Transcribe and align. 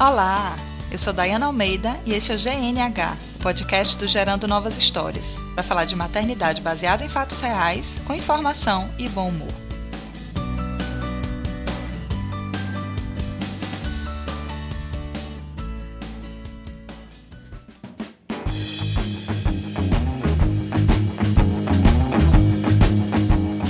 Olá, 0.00 0.56
eu 0.92 0.96
sou 0.96 1.12
Dayana 1.12 1.46
Almeida 1.46 1.96
e 2.06 2.14
este 2.14 2.30
é 2.30 2.36
o 2.36 2.38
GNH, 2.38 3.16
podcast 3.42 3.96
do 3.96 4.06
Gerando 4.06 4.46
Novas 4.46 4.78
Histórias, 4.78 5.40
para 5.56 5.64
falar 5.64 5.86
de 5.86 5.96
maternidade 5.96 6.60
baseada 6.60 7.04
em 7.04 7.08
fatos 7.08 7.40
reais, 7.40 8.00
com 8.06 8.14
informação 8.14 8.88
e 8.96 9.08
bom 9.08 9.28
humor. 9.28 9.67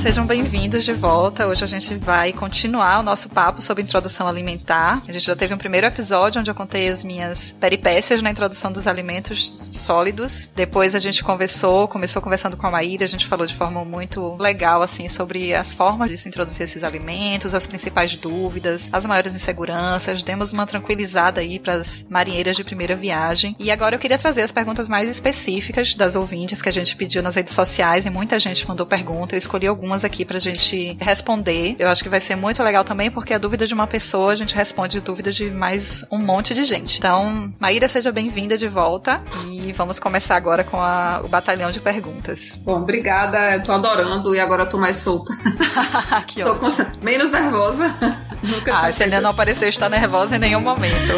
Sejam 0.09 0.25
bem-vindos 0.25 0.87
de 0.87 0.95
volta. 0.95 1.47
Hoje 1.47 1.63
a 1.63 1.67
gente 1.67 1.95
vai 1.97 2.33
continuar 2.33 3.01
o 3.01 3.03
nosso 3.03 3.29
papo 3.29 3.61
sobre 3.61 3.83
introdução 3.83 4.27
alimentar. 4.27 5.03
A 5.07 5.13
gente 5.13 5.27
já 5.27 5.37
teve 5.37 5.53
um 5.53 5.59
primeiro 5.59 5.87
episódio 5.87 6.41
onde 6.41 6.51
eu 6.51 6.55
contei 6.55 6.89
as 6.89 7.05
minhas 7.05 7.55
peripécias 7.61 8.23
na 8.23 8.31
introdução 8.31 8.73
dos 8.73 8.87
alimentos 8.87 9.61
sólidos. 9.71 10.51
Depois 10.57 10.95
a 10.95 10.99
gente 10.99 11.23
conversou, 11.23 11.87
começou 11.89 12.23
conversando 12.23 12.57
com 12.57 12.67
a 12.67 12.71
Maíra, 12.71 13.05
a 13.05 13.07
gente 13.07 13.27
falou 13.27 13.47
de 13.47 13.55
forma 13.55 13.85
muito 13.85 14.35
legal 14.37 14.81
assim 14.81 15.11
sobre 15.11 15.53
as 15.53 15.75
formas 15.75 16.09
de 16.09 16.17
se 16.17 16.27
introduzir 16.27 16.63
esses 16.63 16.83
alimentos, 16.83 17.53
as 17.53 17.67
principais 17.67 18.15
dúvidas, 18.15 18.89
as 18.91 19.05
maiores 19.05 19.35
inseguranças. 19.35 20.23
Demos 20.23 20.53
uma 20.53 20.65
tranquilizada 20.67 21.43
aí 21.43 21.59
para 21.59 21.75
as 21.75 22.07
marinheiras 22.09 22.57
de 22.57 22.65
primeira 22.65 22.97
viagem. 22.97 23.55
E 23.59 23.71
agora 23.71 23.97
eu 23.97 24.01
queria 24.01 24.17
trazer 24.17 24.41
as 24.41 24.53
perguntas 24.53 24.89
mais 24.89 25.11
específicas 25.11 25.95
das 25.95 26.17
ouvintes 26.17 26.63
que 26.63 26.69
a 26.71 26.73
gente 26.73 26.97
pediu 26.97 27.23
nas 27.23 27.35
redes 27.35 27.53
sociais 27.53 28.07
e 28.07 28.11
muita 28.11 28.39
gente 28.39 28.67
mandou 28.67 28.87
pergunta. 28.87 29.35
Eu 29.35 29.39
escolhi 29.39 29.67
algumas 29.67 29.98
algumas 29.99 30.05
aqui 30.05 30.25
pra 30.25 30.39
gente 30.39 30.97
responder. 31.01 31.77
Eu 31.79 31.89
acho 31.89 32.03
que 32.03 32.09
vai 32.09 32.21
ser 32.21 32.37
muito 32.37 32.63
legal 32.63 32.85
também, 32.85 33.11
porque 33.11 33.35
a 33.35 33.39
dúvida 33.39 33.67
de 33.67 33.75
uma 33.75 33.87
pessoa, 33.87 34.33
a 34.33 34.35
gente 34.35 34.55
responde 34.55 35.01
dúvida 35.01 35.33
de 35.33 35.51
mais 35.51 36.05
um 36.11 36.19
monte 36.19 36.55
de 36.55 36.65
gente. 36.65 36.99
Então, 36.99 37.53
Maíra, 37.59 37.89
seja 37.89 38.13
bem-vinda 38.13 38.57
de 38.57 38.69
volta 38.69 39.21
e 39.51 39.73
vamos 39.73 39.99
começar 39.99 40.37
agora 40.37 40.63
com 40.63 40.81
a, 40.81 41.21
o 41.25 41.29
batalhão 41.29 41.71
de 41.71 41.81
perguntas. 41.81 42.59
Bom, 42.63 42.77
obrigada. 42.77 43.57
Eu 43.57 43.63
tô 43.63 43.73
adorando 43.73 44.35
e 44.35 44.41
agora 44.41 44.63
eu 44.63 44.69
tô 44.69 44.79
mais 44.79 44.97
solta. 44.97 45.33
que 46.27 46.43
tô 46.43 46.53
ótimo. 46.53 46.71
Com... 46.71 47.05
menos 47.05 47.31
nervosa. 47.31 47.95
Nunca 48.43 48.73
ah, 48.73 48.93
se 48.93 49.03
ainda 49.03 49.21
não 49.21 49.31
apareceu, 49.31 49.69
está 49.69 49.89
nervosa 49.89 50.37
em 50.37 50.39
nenhum 50.39 50.61
momento. 50.61 51.15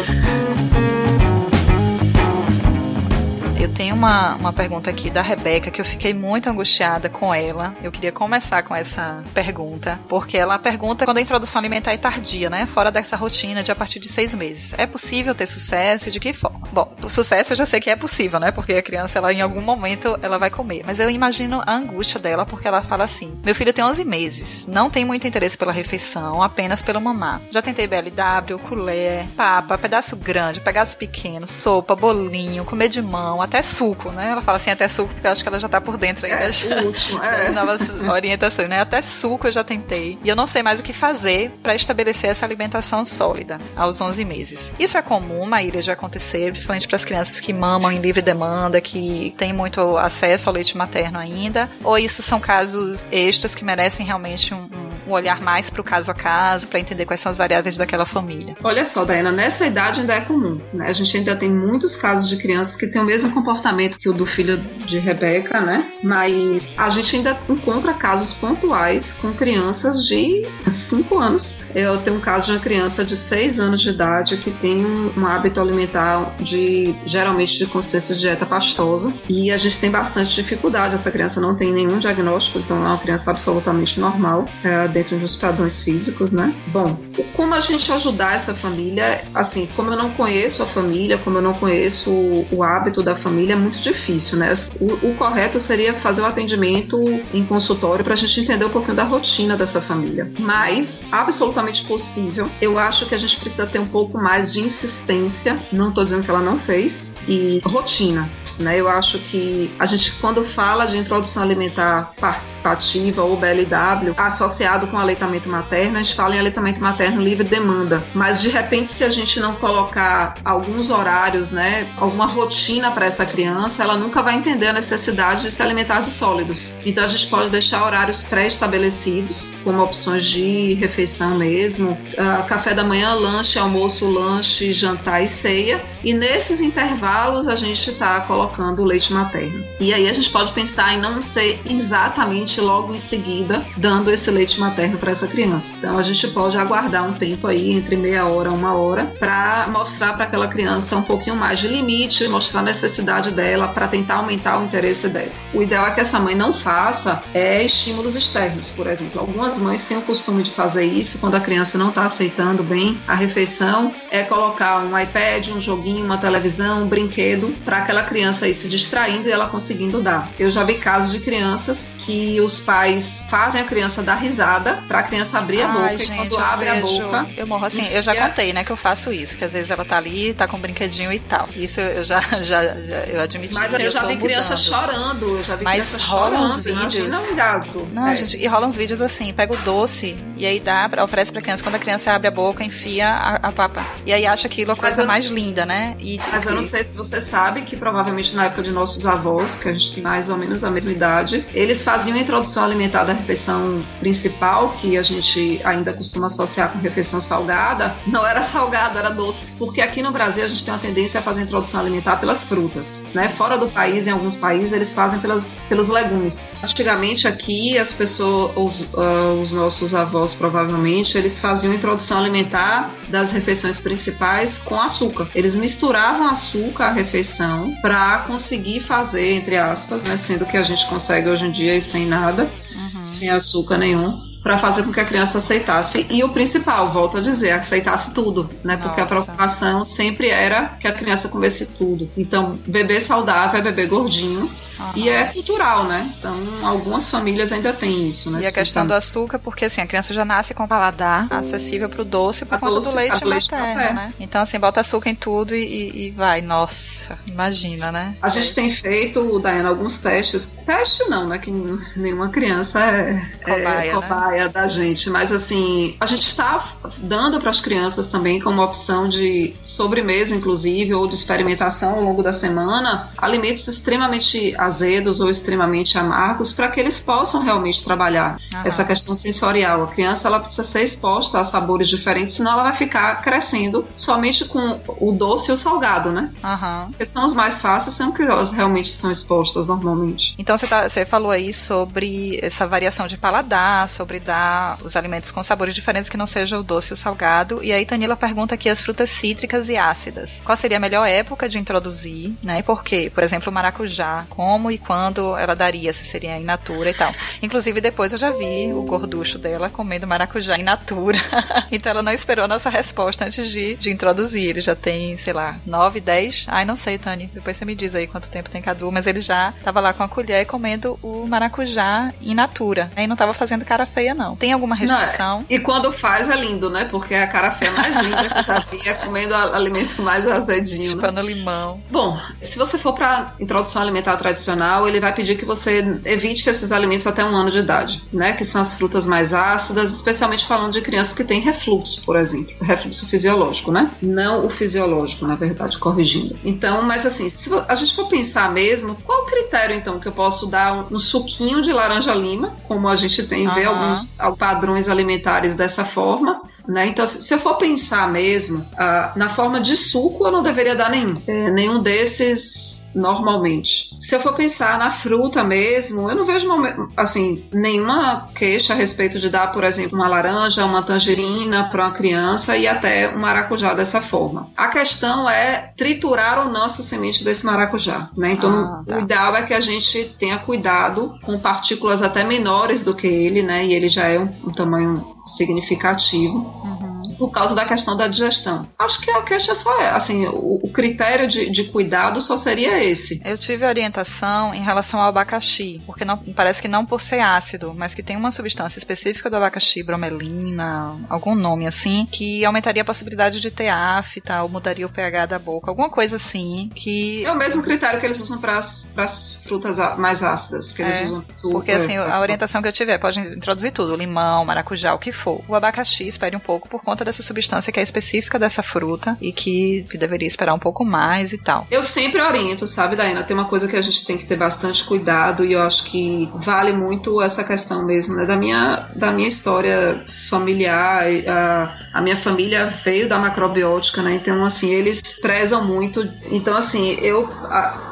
Eu 3.61 3.71
tenho 3.71 3.93
uma, 3.93 4.33
uma 4.37 4.51
pergunta 4.51 4.89
aqui 4.89 5.11
da 5.11 5.21
Rebeca 5.21 5.69
que 5.69 5.79
eu 5.79 5.85
fiquei 5.85 6.15
muito 6.15 6.49
angustiada 6.49 7.07
com 7.07 7.31
ela. 7.31 7.75
Eu 7.83 7.91
queria 7.91 8.11
começar 8.11 8.63
com 8.63 8.75
essa 8.75 9.23
pergunta, 9.35 9.99
porque 10.09 10.35
ela 10.35 10.57
pergunta 10.57 11.05
quando 11.05 11.17
a 11.17 11.21
introdução 11.21 11.59
alimentar 11.59 11.93
é 11.93 11.97
tardia, 11.97 12.49
né? 12.49 12.65
Fora 12.65 12.89
dessa 12.89 13.15
rotina 13.15 13.61
de 13.61 13.71
a 13.71 13.75
partir 13.75 13.99
de 13.99 14.09
seis 14.09 14.33
meses. 14.33 14.73
É 14.79 14.87
possível 14.87 15.35
ter 15.35 15.45
sucesso 15.45 16.09
e 16.09 16.11
de 16.11 16.19
que 16.19 16.33
forma? 16.33 16.59
Bom, 16.71 16.91
sucesso 17.07 17.53
eu 17.53 17.57
já 17.57 17.67
sei 17.67 17.79
que 17.79 17.91
é 17.91 17.95
possível, 17.95 18.39
né? 18.39 18.49
Porque 18.49 18.73
a 18.73 18.81
criança, 18.81 19.19
ela 19.19 19.31
em 19.31 19.41
algum 19.41 19.61
momento, 19.61 20.17
ela 20.23 20.39
vai 20.39 20.49
comer. 20.49 20.81
Mas 20.83 20.99
eu 20.99 21.11
imagino 21.11 21.61
a 21.63 21.75
angústia 21.75 22.19
dela, 22.19 22.47
porque 22.47 22.67
ela 22.67 22.81
fala 22.81 23.03
assim: 23.03 23.39
meu 23.45 23.53
filho 23.53 23.71
tem 23.71 23.85
11 23.85 24.03
meses, 24.03 24.65
não 24.65 24.89
tem 24.89 25.05
muito 25.05 25.27
interesse 25.27 25.55
pela 25.55 25.71
refeição, 25.71 26.41
apenas 26.41 26.81
pelo 26.81 26.99
mamar. 26.99 27.39
Já 27.51 27.61
tentei 27.61 27.85
BLW, 27.85 28.57
colher, 28.67 29.27
papa, 29.37 29.77
pedaço 29.77 30.15
grande, 30.15 30.59
pedaço 30.59 30.97
pequeno, 30.97 31.45
sopa, 31.45 31.95
bolinho, 31.95 32.65
comer 32.65 32.89
de 32.89 33.03
mão, 33.03 33.39
até 33.51 33.61
suco, 33.61 34.09
né? 34.11 34.29
Ela 34.31 34.41
fala 34.41 34.57
assim, 34.57 34.71
até 34.71 34.87
suco, 34.87 35.13
porque 35.13 35.27
eu 35.27 35.31
acho 35.31 35.43
que 35.43 35.49
ela 35.49 35.59
já 35.59 35.67
tá 35.67 35.81
por 35.81 35.97
dentro 35.97 36.25
aí 36.25 36.31
é, 36.31 36.47
das 36.47 36.63
último, 36.63 37.21
é. 37.21 37.51
novas 37.51 37.81
orientações, 38.09 38.69
né? 38.69 38.79
Até 38.79 39.01
suco 39.01 39.47
eu 39.47 39.51
já 39.51 39.61
tentei. 39.61 40.17
E 40.23 40.29
eu 40.29 40.35
não 40.37 40.47
sei 40.47 40.63
mais 40.63 40.79
o 40.79 40.83
que 40.83 40.93
fazer 40.93 41.51
para 41.61 41.75
estabelecer 41.75 42.29
essa 42.29 42.45
alimentação 42.45 43.05
sólida 43.05 43.59
aos 43.75 43.99
11 43.99 44.23
meses. 44.23 44.73
Isso 44.79 44.97
é 44.97 45.01
comum, 45.01 45.45
Maíra, 45.45 45.81
de 45.81 45.91
acontecer, 45.91 46.51
principalmente 46.51 46.87
para 46.87 46.95
as 46.95 47.03
crianças 47.03 47.41
que 47.41 47.51
mamam 47.51 47.91
em 47.91 47.99
livre 47.99 48.21
demanda, 48.21 48.79
que 48.79 49.35
têm 49.37 49.51
muito 49.51 49.97
acesso 49.97 50.47
ao 50.47 50.55
leite 50.55 50.77
materno 50.77 51.19
ainda? 51.19 51.69
Ou 51.83 51.97
isso 51.97 52.21
são 52.21 52.39
casos 52.39 53.03
extras 53.11 53.53
que 53.53 53.65
merecem 53.65 54.05
realmente 54.05 54.53
um, 54.53 54.69
um 55.00 55.00
olhar 55.07 55.41
mais 55.41 55.69
para 55.69 55.81
o 55.81 55.83
caso 55.83 56.11
a 56.11 56.13
caso, 56.13 56.67
para 56.67 56.79
entender 56.79 57.05
quais 57.05 57.19
são 57.19 57.31
as 57.31 57.37
variáveis 57.37 57.77
daquela 57.77 58.05
família? 58.05 58.55
Olha 58.63 58.85
só, 58.85 59.05
Diana, 59.05 59.31
nessa 59.31 59.65
idade 59.65 60.01
ainda 60.01 60.13
é 60.13 60.21
comum, 60.21 60.59
né? 60.73 60.87
A 60.87 60.93
gente 60.93 61.17
ainda 61.17 61.35
tem 61.35 61.49
muitos 61.49 61.95
casos 61.95 62.29
de 62.29 62.37
crianças 62.37 62.75
que 62.75 62.87
têm 62.87 63.01
o 63.01 63.05
mesmo 63.05 63.31
comportamento 63.31 63.97
que 63.97 64.09
o 64.09 64.13
do 64.13 64.25
filho 64.25 64.57
de 64.57 64.99
Rebeca, 64.99 65.61
né? 65.61 65.91
Mas 66.03 66.73
a 66.77 66.89
gente 66.89 67.15
ainda 67.15 67.39
encontra 67.49 67.93
casos 67.93 68.33
pontuais 68.33 69.13
com 69.13 69.33
crianças 69.33 70.05
de 70.07 70.47
5 70.71 71.17
anos. 71.17 71.61
Eu 71.73 71.97
tenho 71.99 72.17
um 72.17 72.21
caso 72.21 72.47
de 72.47 72.51
uma 72.53 72.59
criança 72.59 73.03
de 73.03 73.15
6 73.15 73.59
anos 73.59 73.81
de 73.81 73.89
idade 73.89 74.37
que 74.37 74.51
tem 74.51 74.85
um, 74.85 75.11
um 75.17 75.25
hábito 75.25 75.59
alimentar 75.59 76.35
de 76.39 76.93
geralmente 77.05 77.57
de 77.57 77.65
consistência 77.65 78.15
de 78.15 78.21
dieta 78.21 78.45
pastosa 78.45 79.13
e 79.29 79.51
a 79.51 79.57
gente 79.57 79.79
tem 79.79 79.89
bastante 79.89 80.33
dificuldade. 80.33 80.95
Essa 80.95 81.11
criança 81.11 81.39
não 81.39 81.55
tem 81.55 81.71
nenhum 81.71 81.97
diagnóstico, 81.97 82.59
então 82.59 82.77
é 82.77 82.87
uma 82.87 82.97
criança 82.97 83.31
absolutamente 83.31 83.99
normal 83.99 84.45
é, 84.63 84.87
dentro 84.91 85.17
dos 85.17 85.35
padrões 85.35 85.81
físicos, 85.81 86.31
né? 86.31 86.53
Bom, 86.67 86.97
como 87.35 87.53
a 87.53 87.59
gente 87.59 87.91
ajudar 87.91 88.35
essa 88.35 88.53
família? 88.53 89.21
Assim, 89.33 89.67
como 89.75 89.91
eu 89.91 89.97
não 89.97 90.11
conheço 90.11 90.61
a 90.63 90.65
família, 90.65 91.17
como 91.17 91.37
eu 91.37 91.41
não 91.41 91.53
conheço 91.53 92.11
o, 92.11 92.47
o 92.51 92.63
hábito 92.63 93.01
da 93.01 93.15
família, 93.15 93.53
é 93.53 93.55
muito 93.55 93.79
difícil, 93.79 94.37
né? 94.37 94.53
O, 94.79 95.09
o 95.09 95.15
correto 95.15 95.59
seria 95.59 95.93
fazer 95.93 96.21
o 96.21 96.25
um 96.25 96.27
atendimento 96.27 96.97
em 97.33 97.45
consultório 97.45 98.03
para 98.03 98.13
a 98.13 98.17
gente 98.17 98.39
entender 98.39 98.65
um 98.65 98.69
pouquinho 98.69 98.95
da 98.95 99.03
rotina 99.03 99.55
dessa 99.55 99.81
família. 99.81 100.31
Mas, 100.39 101.05
absolutamente 101.11 101.85
possível. 101.85 102.49
Eu 102.61 102.77
acho 102.77 103.05
que 103.05 103.15
a 103.15 103.17
gente 103.17 103.37
precisa 103.39 103.65
ter 103.67 103.79
um 103.79 103.87
pouco 103.87 104.17
mais 104.17 104.53
de 104.53 104.61
insistência. 104.61 105.59
Não 105.71 105.89
estou 105.89 106.03
dizendo 106.03 106.23
que 106.23 106.29
ela 106.29 106.41
não 106.41 106.59
fez. 106.59 107.15
E 107.27 107.61
rotina. 107.63 108.29
Né? 108.59 108.79
Eu 108.79 108.87
acho 108.87 109.17
que 109.19 109.73
a 109.79 109.85
gente, 109.85 110.13
quando 110.19 110.43
fala 110.43 110.85
de 110.85 110.97
introdução 110.97 111.43
alimentar 111.43 112.13
participativa 112.19 113.23
ou 113.23 113.37
BLW, 113.37 114.13
associado 114.17 114.80
com 114.87 114.97
aleitamento 114.97 115.47
materno, 115.47 115.97
a 115.97 116.03
gente 116.03 116.15
fala 116.15 116.35
em 116.35 116.39
aleitamento 116.39 116.81
materno 116.81 117.21
livre 117.21 117.47
demanda. 117.47 118.03
Mas 118.13 118.41
de 118.41 118.49
repente, 118.49 118.91
se 118.91 119.03
a 119.03 119.09
gente 119.09 119.39
não 119.39 119.55
colocar 119.55 120.35
alguns 120.43 120.89
horários, 120.89 121.51
né, 121.51 121.87
alguma 121.97 122.25
rotina 122.25 122.91
para 122.91 123.05
essa 123.05 123.25
criança, 123.25 123.83
ela 123.83 123.95
nunca 123.95 124.21
vai 124.21 124.35
entender 124.35 124.67
a 124.67 124.73
necessidade 124.73 125.43
de 125.43 125.51
se 125.51 125.61
alimentar 125.61 126.01
de 126.01 126.09
sólidos. 126.09 126.73
Então 126.85 127.03
a 127.03 127.07
gente 127.07 127.27
pode 127.27 127.49
deixar 127.49 127.85
horários 127.85 128.23
pré-estabelecidos, 128.23 129.53
como 129.63 129.81
opções 129.81 130.23
de 130.23 130.73
refeição 130.73 131.37
mesmo, 131.37 131.91
uh, 131.91 132.47
café 132.47 132.73
da 132.73 132.83
manhã, 132.83 133.13
lanche, 133.13 133.59
almoço, 133.59 134.09
lanche, 134.09 134.73
jantar 134.73 135.23
e 135.23 135.27
ceia. 135.27 135.81
E 136.03 136.13
nesses 136.13 136.61
intervalos 136.61 137.47
a 137.47 137.55
gente 137.55 137.89
está 137.89 138.19
colocando 138.21 138.81
o 138.81 138.85
leite 138.85 139.13
materno. 139.13 139.63
E 139.79 139.93
aí 139.93 140.07
a 140.07 140.13
gente 140.13 140.29
pode 140.29 140.51
pensar 140.51 140.93
em 140.93 140.99
não 140.99 141.21
ser 141.21 141.61
exatamente 141.65 142.59
logo 142.59 142.93
em 142.93 142.99
seguida 142.99 143.65
dando 143.77 144.11
esse 144.11 144.29
leite 144.31 144.59
materno 144.59 144.70
para 144.97 145.11
essa 145.11 145.27
criança. 145.27 145.73
Então 145.77 145.97
a 145.97 146.01
gente 146.01 146.27
pode 146.29 146.57
aguardar 146.57 147.07
um 147.07 147.13
tempo 147.13 147.47
aí, 147.47 147.71
entre 147.71 147.95
meia 147.95 148.25
hora 148.25 148.51
uma 148.51 148.73
hora, 148.73 149.05
para 149.19 149.67
mostrar 149.69 150.13
para 150.13 150.25
aquela 150.25 150.47
criança 150.47 150.95
um 150.95 151.01
pouquinho 151.01 151.35
mais 151.35 151.59
de 151.59 151.67
limite, 151.67 152.27
mostrar 152.27 152.61
a 152.61 152.63
necessidade 152.63 153.31
dela 153.31 153.67
para 153.67 153.87
tentar 153.87 154.15
aumentar 154.15 154.59
o 154.59 154.63
interesse 154.63 155.09
dela. 155.09 155.31
O 155.53 155.61
ideal 155.61 155.85
é 155.87 155.91
que 155.91 156.01
essa 156.01 156.19
mãe 156.19 156.35
não 156.35 156.53
faça 156.53 157.21
é 157.33 157.63
estímulos 157.63 158.15
externos, 158.15 158.69
por 158.69 158.87
exemplo. 158.87 159.19
Algumas 159.19 159.59
mães 159.59 159.83
têm 159.83 159.97
o 159.97 160.01
costume 160.01 160.43
de 160.43 160.51
fazer 160.51 160.85
isso 160.85 161.19
quando 161.19 161.35
a 161.35 161.41
criança 161.41 161.77
não 161.77 161.89
está 161.89 162.05
aceitando 162.05 162.63
bem 162.63 162.99
a 163.07 163.15
refeição, 163.15 163.93
é 164.09 164.23
colocar 164.23 164.79
um 164.79 164.97
iPad, 164.97 165.49
um 165.49 165.59
joguinho, 165.59 166.05
uma 166.05 166.17
televisão, 166.17 166.83
um 166.83 166.87
brinquedo 166.87 167.53
para 167.65 167.77
aquela 167.77 168.03
criança 168.03 168.51
se 168.53 168.67
distraindo 168.69 169.27
e 169.27 169.31
ela 169.31 169.47
conseguindo 169.47 170.01
dar. 170.01 170.29
Eu 170.37 170.49
já 170.49 170.63
vi 170.63 170.75
casos 170.75 171.11
de 171.11 171.19
crianças 171.19 171.93
que 171.99 172.39
os 172.41 172.59
pais 172.59 173.25
fazem 173.29 173.61
a 173.61 173.63
criança 173.63 174.01
dar 174.01 174.15
risada 174.15 174.60
para 174.87 174.99
a 174.99 175.03
criança 175.03 175.37
abrir 175.37 175.61
a 175.61 175.67
boca 175.67 175.85
Ai, 175.85 175.97
gente, 175.97 176.15
quando 176.15 176.39
abre 176.39 176.69
a 176.69 176.81
boca. 176.81 177.27
Eu 177.35 177.47
morro 177.47 177.65
assim, 177.65 177.87
eu 177.87 178.01
já 178.01 178.15
contei, 178.15 178.53
né, 178.53 178.63
que 178.63 178.71
eu 178.71 178.75
faço 178.75 179.11
isso, 179.11 179.37
que 179.37 179.43
às 179.43 179.53
vezes 179.53 179.71
ela 179.71 179.85
tá 179.85 179.97
ali, 179.97 180.33
tá 180.33 180.47
com 180.47 180.57
um 180.57 180.59
brinquedinho 180.59 181.11
e 181.11 181.19
tal. 181.19 181.47
Isso 181.55 181.79
eu 181.79 182.03
já, 182.03 182.19
já, 182.41 182.63
já 182.63 183.05
eu 183.07 183.21
admiti. 183.21 183.53
Mas 183.53 183.73
eu, 183.73 183.91
já 183.91 184.03
vi 184.05 184.17
criança 184.17 184.55
chorando, 184.57 185.37
eu 185.37 185.43
já 185.43 185.55
vi 185.55 185.63
Mas 185.63 185.89
criança 185.89 186.07
rola 186.07 186.29
chorando. 186.29 186.45
uns 186.45 186.61
vídeos. 186.61 187.07
Não 187.07 187.31
engasgo. 187.31 187.89
Não, 187.91 188.07
é. 188.07 188.15
gente, 188.15 188.37
e 188.37 188.47
rola 188.47 188.67
uns 188.67 188.77
vídeos 188.77 189.01
assim, 189.01 189.33
pega 189.33 189.53
o 189.53 189.57
doce 189.57 190.15
e 190.35 190.45
aí 190.45 190.59
dá, 190.59 190.89
oferece 191.03 191.31
pra 191.31 191.41
criança, 191.41 191.63
quando 191.63 191.75
a 191.75 191.79
criança 191.79 192.11
abre 192.11 192.27
a 192.27 192.31
boca, 192.31 192.63
enfia 192.63 193.09
a, 193.09 193.35
a 193.35 193.51
papa. 193.51 193.85
E 194.05 194.13
aí 194.13 194.25
acha 194.25 194.47
aquilo 194.47 194.71
a 194.71 194.75
coisa 194.75 195.05
mais 195.05 195.25
linda, 195.25 195.65
né? 195.65 195.95
E, 195.99 196.19
mas 196.31 196.45
eu 196.45 196.55
não 196.55 196.63
sei 196.63 196.83
se 196.83 196.95
você 196.95 197.21
sabe 197.21 197.61
que 197.61 197.75
provavelmente 197.75 198.35
na 198.35 198.45
época 198.45 198.63
de 198.63 198.71
nossos 198.71 199.05
avós, 199.05 199.57
que 199.57 199.69
a 199.69 199.73
gente 199.73 199.93
tem 199.95 200.03
mais 200.03 200.29
ou 200.29 200.37
menos 200.37 200.63
a 200.63 200.71
mesma 200.71 200.91
idade, 200.91 201.45
eles 201.53 201.83
faziam 201.83 202.17
a 202.17 202.19
introdução 202.19 202.63
alimentar 202.63 203.03
da 203.03 203.13
refeição 203.13 203.83
principal 203.99 204.50
que 204.79 204.97
a 204.97 205.03
gente 205.03 205.61
ainda 205.63 205.93
costuma 205.93 206.27
associar 206.27 206.71
com 206.71 206.79
refeição 206.79 207.19
salgada, 207.19 207.95
não 208.05 208.25
era 208.25 208.43
salgado, 208.43 208.97
era 208.97 209.09
doce. 209.09 209.53
Porque 209.53 209.81
aqui 209.81 210.01
no 210.01 210.11
Brasil 210.11 210.43
a 210.43 210.47
gente 210.47 210.63
tem 210.63 210.73
uma 210.73 210.79
tendência 210.79 211.19
a 211.19 211.23
fazer 211.23 211.43
introdução 211.43 211.81
alimentar 211.81 212.17
pelas 212.17 212.45
frutas. 212.45 213.11
Né? 213.13 213.29
Fora 213.29 213.57
do 213.57 213.67
país, 213.67 214.07
em 214.07 214.11
alguns 214.11 214.35
países, 214.35 214.73
eles 214.73 214.93
fazem 214.93 215.19
pelas, 215.19 215.61
pelos 215.67 215.89
legumes. 215.89 216.51
Antigamente 216.61 217.27
aqui, 217.27 217.77
as 217.77 217.93
pessoas, 217.93 218.51
os, 218.55 218.93
uh, 218.93 219.41
os 219.41 219.51
nossos 219.51 219.93
avós 219.93 220.33
provavelmente, 220.33 221.17
eles 221.17 221.39
faziam 221.39 221.73
introdução 221.73 222.19
alimentar 222.19 222.91
das 223.09 223.31
refeições 223.31 223.77
principais 223.77 224.57
com 224.57 224.79
açúcar. 224.79 225.29
Eles 225.33 225.55
misturavam 225.55 226.27
açúcar 226.27 226.85
à 226.85 226.91
refeição 226.91 227.73
para 227.81 228.19
conseguir 228.27 228.81
fazer, 228.81 229.33
entre 229.33 229.57
aspas, 229.57 230.03
né, 230.03 230.17
sendo 230.17 230.45
que 230.45 230.57
a 230.57 230.63
gente 230.63 230.87
consegue 230.87 231.29
hoje 231.29 231.45
em 231.45 231.51
dia 231.51 231.75
e 231.75 231.81
sem 231.81 232.05
nada, 232.05 232.49
uhum. 232.75 233.05
sem 233.05 233.29
açúcar 233.29 233.77
nenhum, 233.77 234.30
para 234.51 234.57
fazer 234.57 234.83
com 234.83 234.91
que 234.91 234.99
a 234.99 235.05
criança 235.05 235.37
aceitasse. 235.37 236.05
E 236.09 236.21
o 236.25 236.29
principal, 236.29 236.89
volto 236.89 237.17
a 237.17 237.21
dizer, 237.21 237.51
aceitasse 237.51 238.13
tudo, 238.13 238.49
né? 238.65 238.75
Porque 238.75 238.99
Nossa. 238.99 239.03
a 239.03 239.05
preocupação 239.05 239.85
sempre 239.85 240.29
era 240.29 240.73
que 240.77 240.87
a 240.87 240.91
criança 240.91 241.29
comesse 241.29 241.67
tudo. 241.67 242.09
Então, 242.17 242.59
bebê 242.67 242.99
saudável 242.99 243.61
é 243.61 243.63
bebê 243.63 243.85
gordinho. 243.85 244.51
Uhum. 244.81 244.91
E 244.95 245.09
é 245.09 245.25
cultural, 245.25 245.83
né? 245.83 246.11
Então, 246.17 246.35
algumas 246.63 247.09
famílias 247.09 247.51
ainda 247.51 247.71
têm 247.71 248.07
isso, 248.07 248.31
né? 248.31 248.41
E 248.41 248.47
a 248.47 248.51
questão 248.51 248.85
do 248.85 248.93
açúcar, 248.93 249.37
porque 249.37 249.65
assim, 249.65 249.81
a 249.81 249.85
criança 249.85 250.13
já 250.13 250.25
nasce 250.25 250.53
com 250.53 250.67
paladar 250.67 251.27
acessível 251.29 251.87
pro 251.87 252.03
doce 252.03 252.45
por 252.45 252.55
a 252.55 252.59
conta 252.59 252.73
doce, 252.73 252.89
do 252.89 252.95
leite 252.95 253.25
materno, 253.25 253.93
né? 253.93 254.13
Então, 254.19 254.41
assim, 254.41 254.59
bota 254.59 254.81
açúcar 254.81 255.09
em 255.09 255.15
tudo 255.15 255.55
e, 255.55 256.07
e, 256.07 256.11
vai. 256.11 256.41
Nossa, 256.41 257.17
imagina, 257.27 257.91
né? 257.91 258.15
A 258.21 258.29
gente 258.29 258.55
tem 258.55 258.71
feito, 258.71 259.39
Dayana, 259.39 259.69
alguns 259.69 260.01
testes. 260.01 260.57
Teste 260.65 261.03
não, 261.09 261.27
né? 261.27 261.37
Que 261.37 261.51
nenhuma 261.95 262.29
criança 262.29 262.79
é 262.79 263.21
cobaia, 263.43 263.91
é 263.91 263.93
cobaia 263.93 264.40
né? 264.40 264.40
Da 264.47 264.67
gente. 264.67 265.09
Mas, 265.09 265.31
assim, 265.31 265.95
a 265.99 266.05
gente 266.05 266.27
está 266.27 266.63
dando 266.97 267.39
para 267.39 267.49
as 267.49 267.59
crianças 267.59 268.07
também 268.07 268.39
como 268.39 268.61
opção 268.61 269.07
de 269.07 269.53
sobremesa, 269.63 270.35
inclusive, 270.35 270.93
ou 270.93 271.07
de 271.07 271.15
experimentação 271.15 271.95
ao 271.95 272.01
longo 272.01 272.23
da 272.23 272.33
semana, 272.33 273.09
alimentos 273.17 273.67
extremamente 273.67 274.55
azedos 274.57 275.19
ou 275.19 275.29
extremamente 275.29 275.97
amargos 275.97 276.51
para 276.51 276.67
que 276.69 276.79
eles 276.79 276.99
possam 276.99 277.43
realmente 277.43 277.83
trabalhar 277.83 278.37
essa 278.63 278.83
questão 278.83 279.13
sensorial. 279.13 279.83
A 279.83 279.87
criança 279.87 280.27
ela 280.27 280.39
precisa 280.39 280.63
ser 280.63 280.83
exposta 280.83 281.39
a 281.39 281.43
sabores 281.43 281.89
diferentes, 281.89 282.35
senão 282.35 282.53
ela 282.53 282.63
vai 282.63 282.75
ficar 282.75 283.21
crescendo 283.21 283.85
somente 283.95 284.45
com 284.45 284.79
o 284.99 285.11
doce 285.11 285.51
e 285.51 285.53
o 285.53 285.57
salgado, 285.57 286.11
né? 286.11 286.31
Uhum. 286.43 286.91
Porque 286.91 287.05
são 287.05 287.25
os 287.25 287.33
mais 287.33 287.61
fáceis, 287.61 287.95
são 287.95 288.11
que 288.11 288.21
elas 288.21 288.51
realmente 288.51 288.89
são 288.89 289.11
expostas 289.11 289.67
normalmente. 289.67 290.35
Então 290.37 290.57
você, 290.57 290.67
tá, 290.67 290.87
você 290.87 291.05
falou 291.05 291.31
aí 291.31 291.53
sobre 291.53 292.39
essa 292.41 292.67
variação 292.67 293.07
de 293.07 293.17
paladar, 293.17 293.89
sobre 293.89 294.19
dar 294.21 294.77
os 294.81 294.95
alimentos 294.95 295.31
com 295.31 295.43
sabores 295.43 295.75
diferentes 295.75 296.09
que 296.09 296.17
não 296.17 296.27
seja 296.27 296.57
o 296.57 296.63
doce 296.63 296.91
e 296.91 296.93
o 296.93 296.97
salgado. 296.97 297.63
E 297.63 297.73
aí 297.73 297.85
Tanila 297.85 298.15
pergunta 298.15 298.55
aqui 298.55 298.69
as 298.69 298.81
frutas 298.81 299.09
cítricas 299.09 299.67
e 299.69 299.75
ácidas. 299.75 300.41
Qual 300.45 300.55
seria 300.55 300.77
a 300.77 300.79
melhor 300.79 301.05
época 301.05 301.49
de 301.49 301.59
introduzir, 301.59 302.33
né? 302.41 302.59
E 302.59 302.63
por 302.63 302.83
quê? 302.83 303.11
Por 303.13 303.23
exemplo, 303.23 303.49
o 303.49 303.53
maracujá 303.53 304.25
como 304.29 304.61
como 304.61 304.69
e 304.69 304.77
quando 304.77 305.35
ela 305.37 305.55
daria, 305.55 305.91
se 305.91 306.05
seria 306.05 306.37
in 306.37 306.43
natura 306.43 306.89
e 306.91 306.93
tal. 306.93 307.11
Inclusive, 307.41 307.81
depois 307.81 308.11
eu 308.11 308.17
já 308.17 308.29
vi 308.29 308.71
o 308.73 308.83
gorducho 308.83 309.39
dela 309.39 309.69
comendo 309.69 310.05
maracujá 310.05 310.57
in 310.57 310.63
natura. 310.63 311.17
então 311.71 311.89
ela 311.89 312.03
não 312.03 312.11
esperou 312.11 312.45
a 312.45 312.47
nossa 312.47 312.69
resposta 312.69 313.25
antes 313.25 313.49
de, 313.49 313.75
de 313.75 313.89
introduzir. 313.89 314.49
Ele 314.49 314.61
já 314.61 314.75
tem, 314.75 315.17
sei 315.17 315.33
lá, 315.33 315.55
9, 315.65 315.99
10. 315.99 316.45
Ai, 316.49 316.65
não 316.65 316.75
sei, 316.75 316.97
Tani. 316.97 317.29
Depois 317.33 317.57
você 317.57 317.65
me 317.65 317.73
diz 317.73 317.95
aí 317.95 318.07
quanto 318.07 318.29
tempo 318.29 318.51
tem 318.51 318.61
Cadu, 318.61 318.91
mas 318.91 319.07
ele 319.07 319.21
já 319.21 319.53
tava 319.63 319.79
lá 319.79 319.93
com 319.93 320.03
a 320.03 320.07
colher 320.07 320.45
comendo 320.45 320.99
o 321.01 321.25
maracujá 321.25 322.13
in 322.21 322.35
natura. 322.35 322.91
Aí 322.95 323.07
não 323.07 323.15
tava 323.15 323.33
fazendo 323.33 323.65
cara 323.65 323.85
feia, 323.85 324.10
não. 324.13 324.35
Tem 324.35 324.53
alguma 324.53 324.75
restrição? 324.75 325.39
Não, 325.39 325.45
e 325.49 325.59
quando 325.59 325.91
faz 325.91 326.29
é 326.29 326.35
lindo, 326.35 326.69
né? 326.69 326.85
Porque 326.85 327.13
é 327.13 327.23
a 327.23 327.27
cara 327.27 327.51
feia 327.51 327.71
mais 327.71 327.95
linda 327.97 328.29
que 328.29 328.39
eu 328.39 328.43
já 328.43 328.59
vi 328.71 328.87
é 328.87 328.93
comendo 328.93 329.35
alimento 329.35 330.01
mais 330.01 330.27
azedinho. 330.27 330.91
Chupando 330.91 331.23
né? 331.23 331.33
limão. 331.33 331.79
Bom, 331.89 332.17
se 332.41 332.57
você 332.57 332.77
for 332.77 332.93
para 332.93 333.33
introdução 333.39 333.81
alimentar 333.81 334.17
tradicional, 334.17 334.87
ele 334.87 334.99
vai 334.99 335.13
pedir 335.13 335.37
que 335.37 335.45
você 335.45 335.99
evite 336.05 336.49
esses 336.49 336.71
alimentos 336.71 337.07
até 337.07 337.23
um 337.23 337.35
ano 337.35 337.51
de 337.51 337.59
idade, 337.59 338.03
né? 338.11 338.33
Que 338.33 338.45
são 338.45 338.61
as 338.61 338.73
frutas 338.73 339.05
mais 339.05 339.33
ácidas, 339.33 339.91
especialmente 339.91 340.45
falando 340.45 340.73
de 340.73 340.81
crianças 340.81 341.13
que 341.13 341.23
têm 341.23 341.41
refluxo, 341.41 342.01
por 342.03 342.15
exemplo, 342.15 342.53
refluxo 342.61 343.07
fisiológico, 343.07 343.71
né? 343.71 343.91
Não 344.01 344.45
o 344.45 344.49
fisiológico, 344.49 345.25
na 345.25 345.35
verdade, 345.35 345.77
corrigindo. 345.77 346.37
Então, 346.43 346.81
mas 346.81 347.05
assim, 347.05 347.29
se 347.29 347.49
a 347.67 347.75
gente 347.75 347.95
for 347.95 348.07
pensar 348.07 348.51
mesmo, 348.51 348.95
qual 349.03 349.23
o 349.23 349.25
critério 349.25 349.75
então 349.75 349.99
que 349.99 350.07
eu 350.07 350.11
posso 350.11 350.47
dar 350.47 350.73
um, 350.73 350.95
um 350.95 350.99
suquinho 350.99 351.61
de 351.61 351.71
laranja 351.71 352.13
lima, 352.13 352.55
como 352.67 352.87
a 352.87 352.95
gente 352.95 353.23
tem, 353.27 353.47
uhum. 353.47 353.53
vê 353.53 353.65
alguns 353.65 354.00
padrões 354.37 354.89
alimentares 354.89 355.55
dessa 355.55 355.83
forma, 355.83 356.41
né? 356.67 356.87
Então, 356.87 357.05
se 357.05 357.33
eu 357.33 357.39
for 357.39 357.55
pensar 357.55 358.11
mesmo, 358.11 358.59
uh, 358.59 359.17
na 359.17 359.29
forma 359.29 359.59
de 359.59 359.75
suco, 359.75 360.25
eu 360.25 360.31
não 360.31 360.43
deveria 360.43 360.75
dar 360.75 360.89
nenhum. 360.89 361.21
É, 361.27 361.49
nenhum 361.51 361.81
desses 361.81 362.80
normalmente. 362.93 363.95
Se 363.99 364.15
eu 364.15 364.19
for 364.19 364.33
pensar 364.33 364.77
na 364.77 364.89
fruta 364.89 365.43
mesmo, 365.43 366.09
eu 366.09 366.15
não 366.15 366.25
vejo 366.25 366.47
assim 366.95 367.45
nenhuma 367.53 368.29
queixa 368.35 368.73
a 368.73 368.75
respeito 368.75 369.19
de 369.19 369.29
dar, 369.29 369.51
por 369.51 369.63
exemplo, 369.63 369.97
uma 369.97 370.07
laranja, 370.07 370.65
uma 370.65 370.83
tangerina 370.83 371.69
para 371.69 371.85
uma 371.85 371.91
criança 371.91 372.57
e 372.57 372.67
até 372.67 373.13
um 373.13 373.19
maracujá 373.19 373.73
dessa 373.73 374.01
forma. 374.01 374.49
A 374.55 374.67
questão 374.67 375.29
é 375.29 375.73
triturar 375.77 376.45
ou 376.45 376.51
não 376.51 376.65
essa 376.65 376.83
semente 376.83 377.23
desse 377.23 377.45
maracujá, 377.45 378.09
né? 378.17 378.33
Então, 378.33 378.51
ah, 378.51 378.83
tá. 378.87 378.97
o 378.97 378.99
ideal 379.01 379.35
é 379.35 379.43
que 379.43 379.53
a 379.53 379.59
gente 379.59 380.15
tenha 380.19 380.37
cuidado 380.39 381.13
com 381.23 381.39
partículas 381.39 382.01
até 382.01 382.23
menores 382.23 382.83
do 382.83 382.95
que 382.95 383.07
ele, 383.07 383.41
né? 383.41 383.65
E 383.65 383.73
ele 383.73 383.89
já 383.89 384.07
é 384.07 384.19
um, 384.19 384.29
um 384.45 384.51
tamanho 384.51 385.15
significativo. 385.25 386.37
Uhum 386.63 386.90
por 387.21 387.29
causa 387.31 387.53
da 387.53 387.65
questão 387.65 387.95
da 387.95 388.07
digestão. 388.07 388.67
Acho 388.79 388.99
que 388.99 389.11
a 389.11 389.21
queixa 389.21 389.53
só 389.53 389.79
é, 389.79 389.91
assim, 389.91 390.25
o, 390.25 390.59
o 390.63 390.71
critério 390.71 391.27
de, 391.27 391.51
de, 391.51 391.65
cuidado 391.65 392.19
só 392.19 392.35
seria 392.35 392.83
esse. 392.83 393.21
Eu 393.23 393.37
tive 393.37 393.63
orientação 393.63 394.55
em 394.55 394.63
relação 394.63 394.99
ao 394.99 395.09
abacaxi, 395.09 395.79
porque 395.85 396.03
não, 396.03 396.17
parece 396.17 396.59
que 396.59 396.67
não 396.67 396.83
por 396.83 396.99
ser 396.99 397.19
ácido, 397.19 397.75
mas 397.77 397.93
que 397.93 398.01
tem 398.01 398.17
uma 398.17 398.31
substância 398.31 398.79
específica 398.79 399.29
do 399.29 399.35
abacaxi, 399.35 399.83
bromelina, 399.83 400.97
algum 401.07 401.35
nome 401.35 401.67
assim, 401.67 402.07
que 402.11 402.43
aumentaria 402.43 402.81
a 402.81 402.85
possibilidade 402.85 403.39
de 403.39 403.51
ter 403.51 403.69
afta 403.69 404.41
ou 404.41 404.49
mudaria 404.49 404.87
o 404.87 404.89
pH 404.89 405.27
da 405.27 405.37
boca, 405.37 405.69
alguma 405.69 405.91
coisa 405.91 406.15
assim, 406.15 406.71
que... 406.73 407.23
É 407.23 407.31
o 407.31 407.37
mesmo 407.37 407.61
critério 407.61 407.99
que 407.99 408.05
eles 408.07 408.19
usam 408.19 408.41
para 408.41 408.57
as 408.57 409.39
frutas 409.45 409.77
mais 409.99 410.23
ácidas, 410.23 410.73
que 410.73 410.81
eles 410.81 410.95
é, 410.95 411.03
usam 411.03 411.23
super, 411.29 411.53
Porque 411.53 411.71
assim, 411.71 411.95
a 411.95 412.19
orientação 412.19 412.63
que 412.63 412.67
eu 412.67 412.73
tiver 412.73 412.97
pode 412.97 413.19
introduzir 413.19 413.71
tudo, 413.71 413.95
limão, 413.95 414.43
maracujá, 414.43 414.95
o 414.95 414.97
que 414.97 415.11
for. 415.11 415.43
O 415.47 415.53
abacaxi 415.53 416.07
espere 416.07 416.35
um 416.35 416.39
pouco 416.39 416.67
por 416.67 416.81
conta 416.81 417.05
da 417.05 417.10
dessa 417.11 417.21
substância 417.21 417.71
que 417.71 417.79
é 417.79 417.83
específica 417.83 418.39
dessa 418.39 418.63
fruta 418.63 419.17
e 419.21 419.33
que, 419.33 419.85
que 419.89 419.97
deveria 419.97 420.27
esperar 420.27 420.53
um 420.53 420.59
pouco 420.59 420.85
mais 420.85 421.33
e 421.33 421.37
tal. 421.37 421.67
Eu 421.69 421.83
sempre 421.83 422.21
oriento, 422.21 422.65
sabe, 422.65 422.95
Daina? 422.95 423.23
Tem 423.23 423.35
uma 423.35 423.45
coisa 423.45 423.67
que 423.67 423.75
a 423.75 423.81
gente 423.81 424.05
tem 424.05 424.17
que 424.17 424.25
ter 424.25 424.37
bastante 424.37 424.83
cuidado 424.85 425.43
e 425.45 425.53
eu 425.53 425.61
acho 425.61 425.83
que 425.83 426.31
vale 426.35 426.71
muito 426.71 427.21
essa 427.21 427.43
questão 427.43 427.85
mesmo, 427.85 428.15
né? 428.15 428.25
Da 428.25 428.35
minha, 428.35 428.87
da 428.95 429.11
minha 429.11 429.27
história 429.27 430.03
familiar, 430.29 431.05
a, 431.27 431.77
a 431.93 432.01
minha 432.01 432.15
família 432.15 432.67
veio 432.67 433.09
da 433.09 433.19
macrobiótica, 433.19 434.01
né? 434.01 434.13
Então, 434.13 434.43
assim, 434.45 434.71
eles 434.71 435.01
prezam 435.19 435.63
muito. 435.63 436.01
Então, 436.31 436.55
assim, 436.55 436.91
eu, 437.01 437.27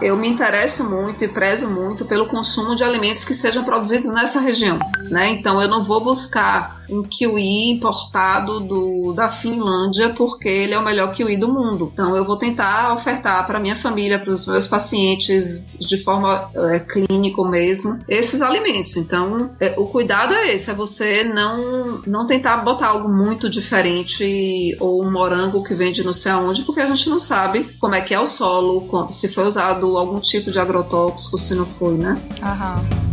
eu 0.01 0.15
me 0.15 0.29
interesso 0.29 0.89
muito 0.89 1.23
e 1.23 1.27
prezo 1.27 1.69
muito 1.69 2.05
pelo 2.05 2.27
consumo 2.27 2.75
de 2.75 2.83
alimentos 2.83 3.25
que 3.25 3.33
sejam 3.33 3.63
produzidos 3.63 4.11
nessa 4.13 4.39
região, 4.39 4.79
né? 5.09 5.29
Então, 5.29 5.61
eu 5.61 5.67
não 5.67 5.83
vou 5.83 6.01
buscar 6.01 6.78
um 6.89 7.03
kiwi 7.03 7.71
importado 7.71 8.59
do, 8.59 9.13
da 9.13 9.29
Finlândia 9.29 10.09
porque 10.09 10.47
ele 10.47 10.73
é 10.73 10.79
o 10.79 10.83
melhor 10.83 11.11
kiwi 11.11 11.37
do 11.37 11.47
mundo. 11.47 11.89
Então 11.93 12.15
eu 12.15 12.25
vou 12.25 12.37
tentar 12.37 12.93
ofertar 12.93 13.45
para 13.45 13.59
minha 13.59 13.75
família, 13.75 14.19
para 14.19 14.31
os 14.31 14.45
meus 14.45 14.67
pacientes 14.67 15.77
de 15.79 15.97
forma 16.03 16.49
é, 16.55 16.79
clínica 16.79 17.43
mesmo, 17.43 17.99
esses 18.07 18.41
alimentos. 18.41 18.97
Então 18.97 19.51
é, 19.59 19.75
o 19.77 19.87
cuidado 19.87 20.33
é 20.33 20.53
esse, 20.53 20.69
é 20.69 20.73
você 20.73 21.23
não, 21.23 22.01
não 22.05 22.25
tentar 22.25 22.57
botar 22.57 22.87
algo 22.87 23.09
muito 23.09 23.49
diferente 23.49 24.75
ou 24.79 25.03
um 25.03 25.11
morango 25.11 25.63
que 25.63 25.73
vende 25.73 26.03
não 26.03 26.13
sei 26.13 26.31
aonde, 26.31 26.63
porque 26.63 26.81
a 26.81 26.87
gente 26.87 27.09
não 27.09 27.19
sabe 27.19 27.75
como 27.79 27.95
é 27.95 28.01
que 28.01 28.13
é 28.13 28.19
o 28.19 28.25
solo, 28.25 28.87
se 29.09 29.29
foi 29.33 29.45
usado 29.45 29.97
algum 29.97 30.19
tipo 30.19 30.51
de 30.51 30.59
agrotóxico, 30.59 31.37
se 31.37 31.55
não 31.55 31.65
foi, 31.65 31.95
né? 31.95 32.21
Aham. 32.41 33.08